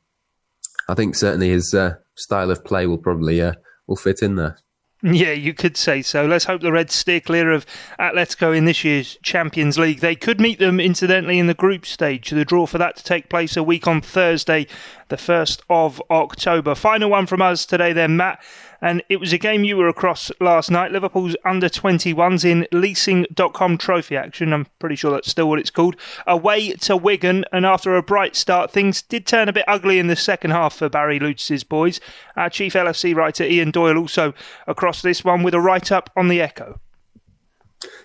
I 0.88 0.94
think 0.94 1.16
certainly 1.16 1.50
his 1.50 1.74
uh, 1.74 1.96
style 2.16 2.52
of 2.52 2.64
play 2.64 2.86
will 2.86 3.00
probably 3.00 3.42
uh, 3.42 3.54
will 3.88 3.96
fit 3.96 4.22
in 4.22 4.36
there. 4.36 4.58
Yeah, 5.04 5.34
you 5.34 5.54
could 5.54 5.78
say 5.78 6.02
so. 6.02 6.26
Let's 6.26 6.46
hope 6.46 6.62
the 6.62 6.72
Reds 6.72 6.96
steer 6.96 7.20
clear 7.20 7.52
of 7.52 7.68
Atletico 8.00 8.58
in 8.58 8.66
this 8.66 8.84
year's 8.84 9.18
Champions 9.22 9.78
League. 9.78 10.00
They 10.00 10.16
could 10.16 10.42
meet 10.42 10.58
them, 10.58 10.80
incidentally, 10.80 11.38
in 11.38 11.46
the 11.46 11.54
group 11.54 11.86
stage. 11.86 12.32
The 12.32 12.44
draw 12.44 12.66
for 12.66 12.80
that 12.80 12.98
to 12.98 13.04
take 13.04 13.30
place 13.30 13.56
a 13.56 13.62
week 13.62 13.88
on 13.88 14.02
Thursday, 14.02 14.66
the 15.10 15.16
1st 15.16 15.62
of 15.70 16.02
October. 16.10 16.76
Final 16.76 17.10
one 17.10 17.26
from 17.26 17.42
us 17.42 17.66
today, 17.66 17.94
then, 17.94 18.18
Matt. 18.18 18.42
And 18.82 19.04
it 19.10 19.20
was 19.20 19.34
a 19.34 19.38
game 19.38 19.64
you 19.64 19.78
were 19.78 19.88
across 19.88 20.32
last 20.40 20.70
night. 20.70 20.92
Liverpool's 20.92 21.36
under 21.44 21.68
21s 21.68 22.46
in 22.46 22.68
leasing.com 22.72 23.78
trophy 23.78 24.16
action. 24.16 24.54
I'm 24.54 24.68
pretty 24.80 24.96
sure 24.96 25.12
that's 25.12 25.32
still 25.32 25.50
what 25.50 25.60
it's 25.60 25.72
called. 25.72 25.96
Away 26.28 26.74
to 26.74 26.96
Wigan. 26.96 27.46
And 27.52 27.66
after 27.66 27.96
a 27.96 28.04
bright 28.04 28.36
start, 28.36 28.72
things 28.72 29.02
did 29.02 29.26
turn 29.26 29.50
a 29.50 29.54
bit 29.54 29.66
ugly 29.68 30.00
in 30.00 30.08
the 30.08 30.16
second 30.16 30.52
half 30.52 30.76
for 30.76 30.90
Barry 30.90 31.20
Lewtas's 31.20 31.64
boys. 31.64 32.00
Our 32.36 32.50
chief 32.50 32.74
LFC 32.74 33.16
writer, 33.16 33.44
Ian 33.44 33.72
Doyle, 33.72 33.98
also 33.98 34.34
across 34.68 35.02
this 35.02 35.24
one 35.24 35.44
with 35.44 35.54
a 35.54 35.62
write 35.62 35.92
up 35.92 36.12
on 36.16 36.28
the 36.28 36.42
Echo. 36.42 36.80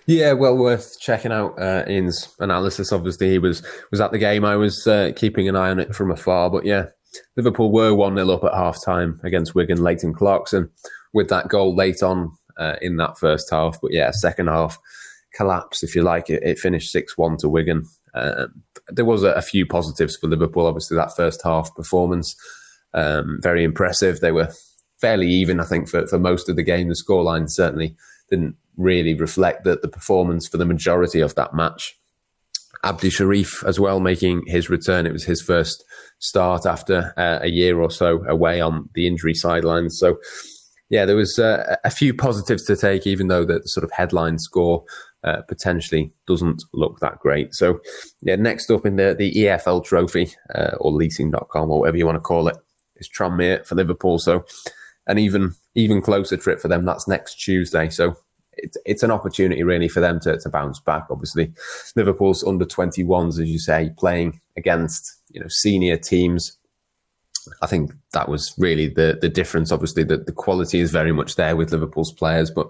Yeah, 0.05 0.33
well 0.33 0.57
worth 0.57 0.99
checking 0.99 1.31
out 1.31 1.59
uh, 1.59 1.83
Ian's 1.87 2.35
analysis. 2.39 2.91
Obviously, 2.91 3.29
he 3.29 3.39
was 3.39 3.63
was 3.89 4.01
at 4.01 4.11
the 4.11 4.17
game. 4.17 4.45
I 4.45 4.55
was 4.55 4.85
uh, 4.85 5.11
keeping 5.15 5.47
an 5.47 5.55
eye 5.55 5.69
on 5.69 5.79
it 5.79 5.95
from 5.95 6.11
afar, 6.11 6.49
but 6.49 6.65
yeah, 6.65 6.87
Liverpool 7.37 7.71
were 7.71 7.93
1 7.93 8.15
0 8.15 8.29
up 8.29 8.43
at 8.43 8.53
half 8.53 8.83
time 8.83 9.19
against 9.23 9.55
Wigan, 9.55 9.81
Leighton 9.81 10.13
Clarkson, 10.13 10.69
with 11.13 11.29
that 11.29 11.47
goal 11.47 11.75
late 11.75 12.03
on 12.03 12.31
uh, 12.57 12.75
in 12.81 12.97
that 12.97 13.17
first 13.17 13.49
half. 13.49 13.79
But 13.81 13.93
yeah, 13.93 14.11
second 14.11 14.47
half 14.47 14.77
collapse, 15.33 15.83
if 15.83 15.95
you 15.95 16.03
like. 16.03 16.29
It, 16.29 16.43
it 16.43 16.59
finished 16.59 16.91
6 16.91 17.17
1 17.17 17.37
to 17.37 17.49
Wigan. 17.49 17.85
Um, 18.13 18.63
there 18.89 19.05
was 19.05 19.23
a, 19.23 19.31
a, 19.31 19.41
few 19.41 19.65
positives 19.65 20.17
for 20.17 20.27
Liverpool. 20.27 20.67
Obviously, 20.67 20.95
that 20.95 21.15
first 21.15 21.41
half 21.43 21.73
performance, 21.75 22.35
um, 22.93 23.39
very 23.41 23.63
impressive. 23.63 24.19
They 24.19 24.31
were 24.31 24.49
fairly 25.01 25.27
even, 25.27 25.59
I 25.59 25.65
think, 25.65 25.89
for, 25.89 26.05
for 26.05 26.19
most 26.19 26.47
of 26.47 26.55
the 26.55 26.63
game. 26.63 26.89
The 26.89 26.93
scoreline 26.93 27.49
certainly 27.49 27.95
didn't 28.29 28.55
really 28.77 29.13
reflect 29.13 29.63
the, 29.63 29.77
the 29.81 29.87
performance 29.87 30.47
for 30.47 30.57
the 30.57 30.65
majority 30.65 31.19
of 31.19 31.35
that 31.35 31.53
match. 31.53 31.95
Abdi 32.83 33.09
Sharif 33.09 33.63
as 33.65 33.79
well 33.79 33.99
making 33.99 34.43
his 34.45 34.69
return. 34.69 35.05
It 35.05 35.13
was 35.13 35.23
his 35.23 35.41
first 35.41 35.83
start 36.19 36.65
after 36.65 37.13
uh, 37.17 37.39
a 37.41 37.49
year 37.49 37.79
or 37.81 37.89
so 37.89 38.23
away 38.25 38.59
on 38.59 38.89
the 38.93 39.07
injury 39.07 39.33
sidelines. 39.33 39.97
So, 39.97 40.17
yeah, 40.89 41.05
there 41.05 41.15
was 41.15 41.39
uh, 41.39 41.77
a 41.83 41.89
few 41.89 42.13
positives 42.13 42.65
to 42.65 42.75
take, 42.75 43.07
even 43.07 43.27
though 43.27 43.45
the 43.45 43.61
sort 43.65 43.83
of 43.83 43.91
headline 43.91 44.37
score 44.37 44.83
uh, 45.23 45.41
potentially 45.47 46.11
doesn't 46.27 46.63
look 46.73 46.99
that 46.99 47.19
great. 47.19 47.53
So, 47.53 47.79
yeah, 48.21 48.35
next 48.35 48.69
up 48.69 48.85
in 48.85 48.97
the, 48.97 49.15
the 49.17 49.33
EFL 49.33 49.83
trophy 49.83 50.31
uh, 50.53 50.75
or 50.79 50.91
leasing.com 50.91 51.71
or 51.71 51.79
whatever 51.79 51.97
you 51.97 52.05
want 52.05 52.17
to 52.17 52.21
call 52.21 52.49
it 52.49 52.57
is 52.97 53.09
Tranmere 53.09 53.65
for 53.65 53.75
Liverpool. 53.75 54.19
So, 54.19 54.45
an 55.07 55.17
even 55.17 55.53
even 55.75 56.01
closer 56.01 56.37
trip 56.37 56.59
for 56.59 56.67
them. 56.67 56.85
That's 56.85 57.07
next 57.07 57.35
Tuesday. 57.35 57.89
So, 57.89 58.15
it's, 58.57 58.77
it's 58.85 59.03
an 59.03 59.11
opportunity 59.11 59.63
really 59.63 59.87
for 59.87 59.99
them 59.99 60.19
to, 60.21 60.37
to 60.37 60.49
bounce 60.49 60.79
back. 60.79 61.05
Obviously, 61.09 61.53
Liverpool's 61.95 62.43
under 62.43 62.65
21s, 62.65 63.41
as 63.41 63.49
you 63.49 63.59
say, 63.59 63.91
playing 63.97 64.39
against 64.57 65.21
you 65.29 65.39
know 65.39 65.47
senior 65.49 65.97
teams. 65.97 66.57
I 67.61 67.67
think 67.67 67.91
that 68.13 68.29
was 68.29 68.53
really 68.57 68.87
the 68.87 69.17
the 69.21 69.29
difference. 69.29 69.71
Obviously, 69.71 70.03
the, 70.03 70.17
the 70.17 70.31
quality 70.31 70.79
is 70.79 70.91
very 70.91 71.11
much 71.11 71.35
there 71.35 71.55
with 71.55 71.71
Liverpool's 71.71 72.13
players, 72.13 72.49
but 72.49 72.67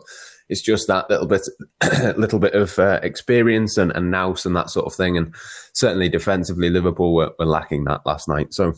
it's 0.50 0.62
just 0.62 0.88
that 0.88 1.10
little 1.10 1.28
bit, 1.28 1.41
little 2.17 2.39
bit 2.39 2.54
of 2.54 2.78
uh, 2.78 3.00
experience 3.02 3.78
and, 3.78 3.91
and 3.91 4.12
nous 4.12 4.46
and 4.46 4.56
that 4.56 4.69
sort 4.69 4.86
of 4.86 4.93
thing. 4.93 5.17
And 5.17 5.34
certainly 5.74 6.10
defensively, 6.10 6.69
Liverpool 6.69 7.13
were, 7.13 7.32
were 7.39 7.46
lacking 7.46 7.86
that 7.86 8.06
last 8.06 8.28
night. 8.28 8.54
So 8.54 8.74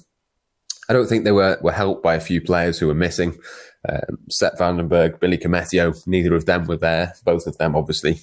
I 0.90 0.94
don't 0.94 1.08
think 1.08 1.24
they 1.24 1.32
were 1.32 1.58
were 1.62 1.72
helped 1.72 2.04
by 2.04 2.16
a 2.16 2.20
few 2.20 2.42
players 2.42 2.80
who 2.80 2.88
were 2.88 2.94
missing. 2.94 3.38
Um, 3.88 4.18
Sepp 4.30 4.58
van 4.58 4.78
den 4.78 4.88
Berg, 4.88 5.20
Billy 5.20 5.38
Koumetio, 5.38 5.96
neither 6.08 6.34
of 6.36 6.46
them 6.46 6.66
were 6.66 6.78
there. 6.78 7.14
Both 7.24 7.48
of 7.48 7.58
them 7.58 7.76
obviously 7.76 8.20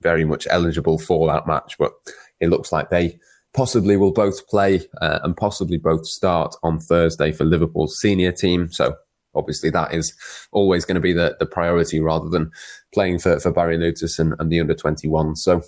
very 0.00 0.24
much 0.24 0.46
eligible 0.50 0.98
for 0.98 1.26
that 1.28 1.46
match, 1.46 1.76
but 1.78 1.92
it 2.40 2.48
looks 2.48 2.72
like 2.72 2.90
they 2.90 3.18
possibly 3.54 3.96
will 3.96 4.12
both 4.12 4.48
play 4.48 4.80
uh, 5.00 5.20
and 5.22 5.36
possibly 5.36 5.76
both 5.76 6.06
start 6.06 6.54
on 6.62 6.78
Thursday 6.78 7.32
for 7.32 7.44
Liverpool's 7.44 8.00
senior 8.00 8.32
team. 8.32 8.72
So 8.72 8.96
obviously 9.34 9.70
that 9.70 9.92
is 9.92 10.14
always 10.52 10.84
going 10.84 10.94
to 10.96 11.00
be 11.00 11.12
the, 11.12 11.36
the 11.38 11.46
priority 11.46 12.00
rather 12.00 12.28
than 12.28 12.50
playing 12.92 13.18
for, 13.18 13.38
for 13.40 13.52
Barry 13.52 13.76
Lewtas 13.76 14.18
and, 14.18 14.34
and 14.38 14.50
the 14.50 14.60
under 14.60 14.74
21. 14.74 15.36
So 15.36 15.62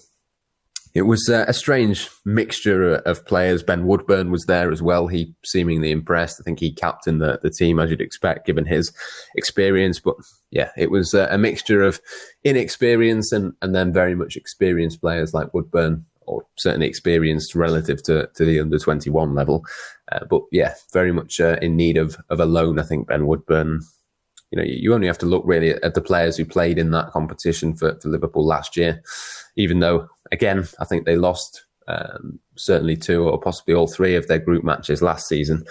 it 0.94 1.02
was 1.02 1.28
uh, 1.28 1.44
a 1.48 1.52
strange 1.52 2.08
mixture 2.24 2.94
of 2.94 3.26
players. 3.26 3.64
Ben 3.64 3.84
Woodburn 3.84 4.30
was 4.30 4.44
there 4.44 4.70
as 4.70 4.80
well. 4.80 5.08
He 5.08 5.34
seemingly 5.44 5.90
impressed. 5.90 6.40
I 6.40 6.44
think 6.44 6.60
he 6.60 6.72
captained 6.72 7.20
the, 7.20 7.40
the 7.42 7.50
team 7.50 7.80
as 7.80 7.90
you'd 7.90 8.00
expect, 8.00 8.46
given 8.46 8.64
his 8.64 8.92
experience. 9.34 9.98
But 9.98 10.14
yeah, 10.50 10.70
it 10.76 10.92
was 10.92 11.12
uh, 11.12 11.26
a 11.30 11.36
mixture 11.36 11.82
of 11.82 12.00
inexperience 12.44 13.32
and, 13.32 13.54
and 13.60 13.74
then 13.74 13.92
very 13.92 14.14
much 14.14 14.36
experienced 14.36 15.00
players 15.00 15.34
like 15.34 15.52
Woodburn, 15.52 16.06
or 16.26 16.46
certainly 16.56 16.86
experienced 16.86 17.56
relative 17.56 18.00
to, 18.04 18.30
to 18.36 18.44
the 18.44 18.60
under 18.60 18.78
21 18.78 19.34
level. 19.34 19.64
Uh, 20.12 20.24
but 20.30 20.42
yeah, 20.52 20.74
very 20.92 21.10
much 21.10 21.40
uh, 21.40 21.56
in 21.60 21.74
need 21.76 21.96
of, 21.96 22.16
of 22.30 22.38
a 22.38 22.46
loan, 22.46 22.78
I 22.78 22.84
think, 22.84 23.08
Ben 23.08 23.26
Woodburn 23.26 23.80
you 24.54 24.60
know, 24.60 24.64
you 24.64 24.94
only 24.94 25.08
have 25.08 25.18
to 25.18 25.26
look 25.26 25.42
really 25.44 25.70
at 25.70 25.94
the 25.94 26.00
players 26.00 26.36
who 26.36 26.44
played 26.44 26.78
in 26.78 26.92
that 26.92 27.10
competition 27.10 27.74
for, 27.74 27.98
for 28.00 28.08
Liverpool 28.08 28.46
last 28.46 28.76
year, 28.76 29.02
even 29.56 29.80
though, 29.80 30.08
again, 30.32 30.66
I 30.78 30.84
think 30.84 31.04
they 31.04 31.16
lost 31.16 31.64
um, 31.88 32.38
certainly 32.56 32.96
two 32.96 33.28
or 33.28 33.40
possibly 33.40 33.74
all 33.74 33.86
three 33.86 34.16
of 34.16 34.26
their 34.26 34.38
group 34.38 34.64
matches 34.64 35.02
last 35.02 35.28
season. 35.28 35.64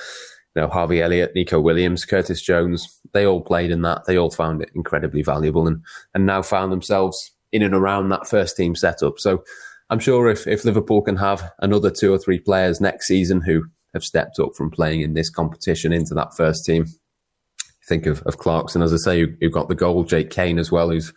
you 0.55 0.61
know, 0.61 0.67
Harvey 0.67 1.01
Elliott, 1.01 1.33
Neco 1.35 1.59
Williams, 1.59 2.05
Curtis 2.05 2.41
Jones, 2.41 2.99
they 3.13 3.25
all 3.25 3.41
played 3.41 3.71
in 3.71 3.81
that. 3.81 4.05
They 4.05 4.17
all 4.17 4.29
found 4.29 4.61
it 4.61 4.71
incredibly 4.75 5.23
valuable 5.23 5.67
and, 5.67 5.81
and 6.13 6.25
now 6.25 6.41
found 6.41 6.71
themselves 6.71 7.31
in 7.51 7.63
and 7.63 7.73
around 7.73 8.09
that 8.09 8.27
first 8.27 8.55
team 8.55 8.75
setup. 8.75 9.19
So 9.19 9.43
I'm 9.89 9.99
sure 9.99 10.27
if, 10.29 10.47
if 10.47 10.65
Liverpool 10.65 11.01
can 11.01 11.17
have 11.17 11.51
another 11.59 11.89
two 11.89 12.13
or 12.13 12.17
three 12.17 12.39
players 12.39 12.81
next 12.81 13.07
season 13.07 13.41
who 13.41 13.65
have 13.93 14.03
stepped 14.03 14.39
up 14.39 14.55
from 14.55 14.71
playing 14.71 15.01
in 15.01 15.13
this 15.13 15.29
competition 15.29 15.93
into 15.93 16.13
that 16.15 16.35
first 16.35 16.65
team, 16.65 16.85
think 17.87 18.05
of, 18.05 18.21
of 18.23 18.37
Clarkson, 18.37 18.81
as 18.81 18.93
I 18.93 18.97
say, 18.97 19.19
who, 19.19 19.27
who 19.41 19.49
got 19.49 19.69
the 19.69 19.75
goal, 19.75 20.03
Jake 20.03 20.29
Cain 20.29 20.57
as 20.57 20.71
well, 20.71 20.89
who's 20.89 21.13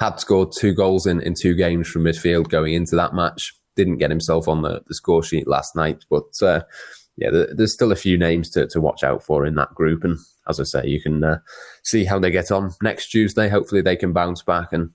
had 0.00 0.20
scored 0.20 0.52
two 0.52 0.74
goals 0.74 1.06
in, 1.06 1.20
in 1.20 1.34
two 1.34 1.54
games 1.54 1.88
from 1.88 2.04
midfield 2.04 2.48
going 2.48 2.74
into 2.74 2.96
that 2.96 3.14
match. 3.14 3.54
Didn't 3.76 3.98
get 3.98 4.10
himself 4.10 4.48
on 4.48 4.62
the, 4.62 4.82
the 4.86 4.94
score 4.94 5.22
sheet 5.22 5.46
last 5.46 5.76
night, 5.76 6.04
but 6.10 6.42
uh, 6.42 6.62
yeah, 7.16 7.30
there's 7.30 7.72
still 7.72 7.92
a 7.92 7.96
few 7.96 8.18
names 8.18 8.50
to, 8.50 8.66
to 8.68 8.80
watch 8.80 9.02
out 9.02 9.22
for 9.22 9.46
in 9.46 9.54
that 9.54 9.74
group. 9.74 10.04
And 10.04 10.18
as 10.48 10.60
I 10.60 10.64
say, 10.64 10.86
you 10.86 11.00
can 11.00 11.24
uh, 11.24 11.38
see 11.82 12.04
how 12.04 12.18
they 12.18 12.30
get 12.30 12.50
on 12.50 12.72
next 12.82 13.08
Tuesday. 13.08 13.48
Hopefully, 13.48 13.82
they 13.82 13.96
can 13.96 14.12
bounce 14.12 14.42
back 14.42 14.72
and, 14.72 14.90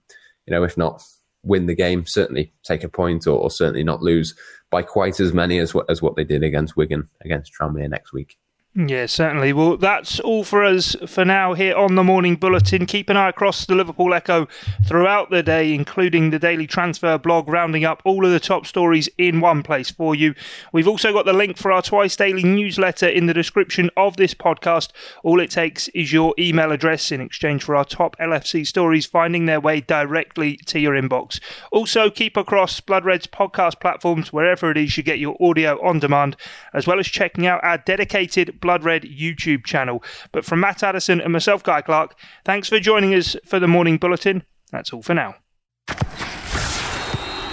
you 0.45 0.51
know, 0.51 0.63
if 0.63 0.77
not 0.77 1.01
win 1.43 1.65
the 1.65 1.75
game, 1.75 2.05
certainly 2.05 2.53
take 2.63 2.83
a 2.83 2.89
point 2.89 3.25
or, 3.25 3.39
or 3.39 3.49
certainly 3.49 3.83
not 3.83 4.03
lose 4.03 4.35
by 4.69 4.83
quite 4.83 5.19
as 5.19 5.33
many 5.33 5.57
as 5.57 5.73
what, 5.73 5.89
as 5.89 6.01
what 6.01 6.15
they 6.15 6.23
did 6.23 6.43
against 6.43 6.77
Wigan, 6.77 7.09
against 7.23 7.51
Tranmere 7.59 7.89
next 7.89 8.13
week. 8.13 8.37
Yeah, 8.73 9.07
certainly. 9.07 9.51
Well, 9.51 9.75
that's 9.75 10.21
all 10.21 10.45
for 10.45 10.63
us 10.63 10.95
for 11.05 11.25
now 11.25 11.53
here 11.53 11.75
on 11.75 11.95
the 11.95 12.05
Morning 12.05 12.37
Bulletin. 12.37 12.85
Keep 12.85 13.09
an 13.09 13.17
eye 13.17 13.27
across 13.27 13.65
the 13.65 13.75
Liverpool 13.75 14.13
Echo 14.13 14.47
throughout 14.85 15.29
the 15.29 15.43
day, 15.43 15.73
including 15.73 16.29
the 16.29 16.39
daily 16.39 16.67
transfer 16.67 17.17
blog, 17.17 17.49
rounding 17.49 17.83
up 17.83 18.01
all 18.05 18.25
of 18.25 18.31
the 18.31 18.39
top 18.39 18.65
stories 18.65 19.09
in 19.17 19.41
one 19.41 19.61
place 19.61 19.91
for 19.91 20.15
you. 20.15 20.33
We've 20.71 20.87
also 20.87 21.11
got 21.11 21.25
the 21.25 21.33
link 21.33 21.57
for 21.57 21.69
our 21.69 21.81
twice 21.81 22.15
daily 22.15 22.43
newsletter 22.43 23.09
in 23.09 23.25
the 23.25 23.33
description 23.33 23.89
of 23.97 24.15
this 24.15 24.33
podcast. 24.33 24.91
All 25.21 25.41
it 25.41 25.51
takes 25.51 25.89
is 25.89 26.13
your 26.13 26.33
email 26.39 26.71
address 26.71 27.11
in 27.11 27.19
exchange 27.19 27.65
for 27.65 27.75
our 27.75 27.83
top 27.83 28.15
LFC 28.19 28.65
stories 28.65 29.05
finding 29.05 29.47
their 29.47 29.59
way 29.59 29.81
directly 29.81 30.55
to 30.67 30.79
your 30.79 30.93
inbox. 30.93 31.41
Also, 31.73 32.09
keep 32.09 32.37
across 32.37 32.79
Blood 32.79 33.03
Red's 33.03 33.27
podcast 33.27 33.81
platforms 33.81 34.31
wherever 34.31 34.71
it 34.71 34.77
is 34.77 34.95
you 34.95 35.03
get 35.03 35.19
your 35.19 35.35
audio 35.41 35.77
on 35.85 35.99
demand, 35.99 36.37
as 36.73 36.87
well 36.87 37.01
as 37.01 37.07
checking 37.07 37.45
out 37.45 37.61
our 37.65 37.77
dedicated 37.77 38.60
Blood 38.61 38.83
Red 38.83 39.03
YouTube 39.03 39.65
channel. 39.65 40.03
But 40.31 40.45
from 40.45 40.59
Matt 40.59 40.83
Addison 40.83 41.19
and 41.19 41.33
myself, 41.33 41.63
Guy 41.63 41.81
Clark, 41.81 42.15
thanks 42.45 42.69
for 42.69 42.79
joining 42.79 43.13
us 43.13 43.35
for 43.45 43.59
the 43.59 43.67
morning 43.67 43.97
bulletin. 43.97 44.43
That's 44.71 44.93
all 44.93 45.01
for 45.01 45.13
now. 45.13 45.35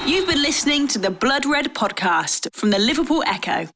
You've 0.07 0.27
been 0.27 0.42
listening 0.42 0.88
to 0.88 0.99
the 0.99 1.11
Blood 1.11 1.44
Red 1.44 1.75
podcast 1.75 2.49
from 2.55 2.71
the 2.71 2.79
Liverpool 2.79 3.23
Echo. 3.27 3.68